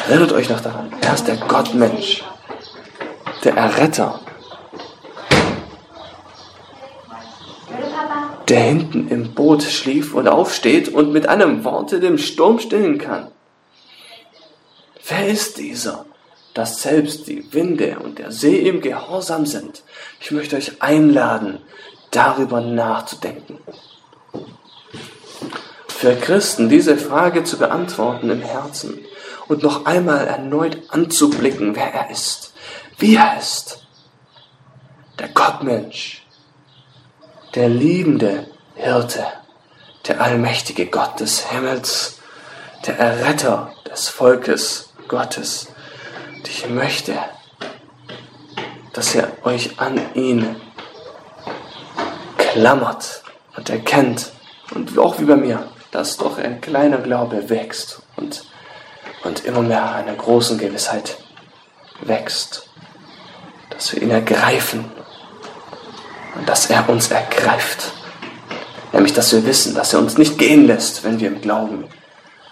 Erinnert 0.07 0.33
euch 0.33 0.49
noch 0.49 0.61
daran, 0.61 0.93
er 1.01 1.13
ist 1.15 1.27
der 1.27 1.37
Gottmensch, 1.37 2.23
der 3.43 3.57
Erretter, 3.57 4.19
der 8.47 8.61
hinten 8.61 9.09
im 9.09 9.33
Boot 9.33 9.63
schlief 9.63 10.13
und 10.13 10.27
aufsteht 10.27 10.89
und 10.89 11.11
mit 11.11 11.27
einem 11.27 11.63
Worte 11.63 11.99
den 11.99 12.17
Sturm 12.17 12.59
stillen 12.59 12.97
kann. 12.97 13.27
Wer 15.07 15.27
ist 15.27 15.57
dieser, 15.57 16.05
dass 16.53 16.81
selbst 16.81 17.27
die 17.27 17.53
Winde 17.53 17.97
und 18.03 18.19
der 18.19 18.31
See 18.31 18.67
ihm 18.67 18.81
gehorsam 18.81 19.45
sind? 19.45 19.83
Ich 20.19 20.31
möchte 20.31 20.55
euch 20.55 20.81
einladen, 20.81 21.59
darüber 22.11 22.61
nachzudenken 22.61 23.59
für 25.97 26.15
Christen, 26.15 26.69
diese 26.69 26.95
Frage 26.95 27.43
zu 27.43 27.57
beantworten 27.57 28.29
im 28.29 28.41
Herzen 28.41 28.99
und 29.47 29.63
noch 29.63 29.87
einmal 29.87 30.27
erneut 30.27 30.77
anzublicken, 30.89 31.75
wer 31.75 31.91
er 31.91 32.11
ist, 32.11 32.53
wie 32.99 33.15
er 33.15 33.39
ist. 33.39 33.79
Der 35.17 35.29
Gottmensch, 35.29 36.23
der 37.57 37.69
liebende 37.69 38.45
Hirte, 38.75 39.25
der 40.07 40.21
allmächtige 40.21 40.85
Gott 40.85 41.19
des 41.19 41.49
Himmels, 41.49 42.19
der 42.85 42.99
Erretter 42.99 43.73
des 43.91 44.09
Volkes 44.09 44.93
Gottes. 45.07 45.67
Und 46.35 46.47
ich 46.47 46.69
möchte, 46.69 47.15
dass 48.93 49.15
ihr 49.15 49.31
euch 49.43 49.79
an 49.79 49.99
ihn 50.13 50.55
klammert 52.37 53.23
und 53.55 53.71
erkennt 53.71 54.33
und 54.75 54.95
auch 54.99 55.17
wie 55.17 55.25
bei 55.25 55.35
mir, 55.35 55.67
dass 55.89 56.17
doch 56.17 56.37
ein 56.37 56.61
kleiner 56.61 56.99
Glaube 56.99 57.49
wächst 57.49 58.03
und, 58.17 58.43
und 59.23 59.45
immer 59.45 59.63
mehr 59.63 59.95
einer 59.95 60.13
großen 60.13 60.59
Gewissheit 60.59 61.17
wächst, 62.01 62.69
dass 63.71 63.93
wir 63.93 64.03
ihn 64.03 64.11
ergreifen 64.11 64.91
und 66.37 66.47
dass 66.47 66.69
er 66.69 66.87
uns 66.87 67.11
ergreift. 67.11 67.91
Nämlich, 68.93 69.13
dass 69.13 69.31
wir 69.33 69.45
wissen, 69.45 69.75
dass 69.75 69.93
er 69.93 69.99
uns 69.99 70.17
nicht 70.17 70.37
gehen 70.37 70.67
lässt, 70.67 71.03
wenn 71.03 71.19
wir 71.19 71.27
im 71.27 71.41
Glauben 71.41 71.85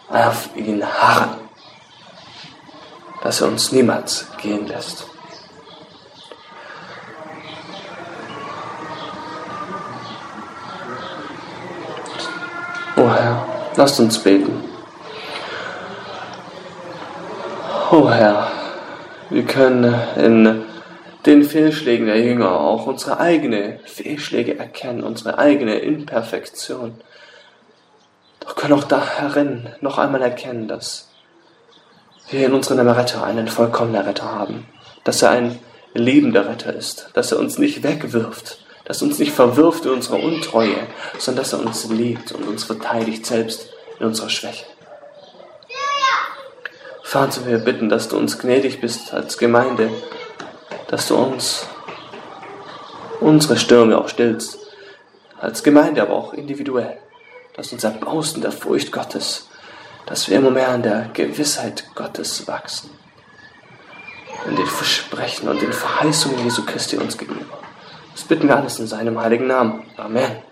auf 0.09 0.49
ihn 0.55 0.83
harren. 0.85 1.37
Dass 3.23 3.41
er 3.41 3.47
uns 3.47 3.71
niemals 3.71 4.27
gehen 4.41 4.67
lässt. 4.67 5.05
Oh 12.97 13.09
Herr, 13.09 13.45
lasst 13.75 13.99
uns 13.99 14.17
beten. 14.19 14.63
Oh 17.91 18.09
Herr, 18.09 18.47
wir 19.29 19.45
können 19.45 19.95
in 20.17 20.64
Fehlschlägen 21.55 22.07
der 22.07 22.19
Jünger 22.19 22.59
auch 22.59 22.85
unsere 22.85 23.17
eigene 23.17 23.79
Fehlschläge 23.85 24.59
erkennen, 24.59 25.03
unsere 25.03 25.37
eigene 25.37 25.79
Imperfektion. 25.79 26.95
Doch 28.41 28.57
können 28.57 28.73
auch 28.73 28.83
darin 28.83 29.69
noch 29.79 29.97
einmal 29.97 30.21
erkennen, 30.21 30.67
dass 30.67 31.07
wir 32.29 32.45
in 32.45 32.53
unserem 32.53 32.85
Retter 32.89 33.23
einen 33.23 33.47
vollkommenen 33.47 34.01
Retter 34.01 34.29
haben, 34.29 34.67
dass 35.05 35.21
er 35.21 35.29
ein 35.29 35.57
liebender 35.93 36.45
Retter 36.49 36.73
ist, 36.73 37.09
dass 37.13 37.31
er 37.31 37.39
uns 37.39 37.57
nicht 37.57 37.83
wegwirft, 37.83 38.57
dass 38.83 39.01
uns 39.01 39.17
nicht 39.17 39.31
verwirft 39.31 39.85
in 39.85 39.91
unserer 39.91 40.21
Untreue, 40.21 40.75
sondern 41.17 41.41
dass 41.41 41.53
er 41.53 41.59
uns 41.59 41.87
liebt 41.89 42.33
und 42.33 42.49
uns 42.49 42.65
verteidigt 42.65 43.25
selbst 43.25 43.69
in 44.01 44.07
unserer 44.07 44.29
Schwäche. 44.29 44.65
Vater, 47.01 47.45
wir 47.45 47.59
bitten, 47.59 47.87
dass 47.87 48.09
du 48.09 48.17
uns 48.17 48.39
gnädig 48.39 48.81
bist 48.81 49.13
als 49.13 49.37
Gemeinde, 49.37 49.89
dass 50.87 51.07
du 51.07 51.15
uns 51.15 51.67
unsere 53.19 53.57
Stürme 53.57 53.97
auch 53.97 54.09
stillst, 54.09 54.59
als 55.39 55.63
Gemeinde, 55.63 56.01
aber 56.01 56.13
auch 56.13 56.33
individuell, 56.33 56.97
dass 57.55 57.69
du 57.69 57.75
uns 57.75 57.83
erbaust 57.83 58.35
in 58.35 58.41
der 58.41 58.51
Furcht 58.51 58.91
Gottes, 58.91 59.47
dass 60.05 60.29
wir 60.29 60.37
immer 60.37 60.51
mehr 60.51 60.73
in 60.75 60.83
der 60.83 61.09
Gewissheit 61.13 61.85
Gottes 61.95 62.47
wachsen, 62.47 62.89
in 64.47 64.55
den 64.55 64.67
Versprechen 64.67 65.49
und 65.49 65.61
den 65.61 65.73
Verheißungen 65.73 66.43
Jesu 66.43 66.65
Christi 66.65 66.97
uns 66.97 67.17
gegenüber. 67.17 67.57
Das 68.13 68.23
bitten 68.23 68.47
wir 68.47 68.57
alles 68.57 68.79
in 68.79 68.87
seinem 68.87 69.19
heiligen 69.19 69.47
Namen. 69.47 69.83
Amen. 69.97 70.37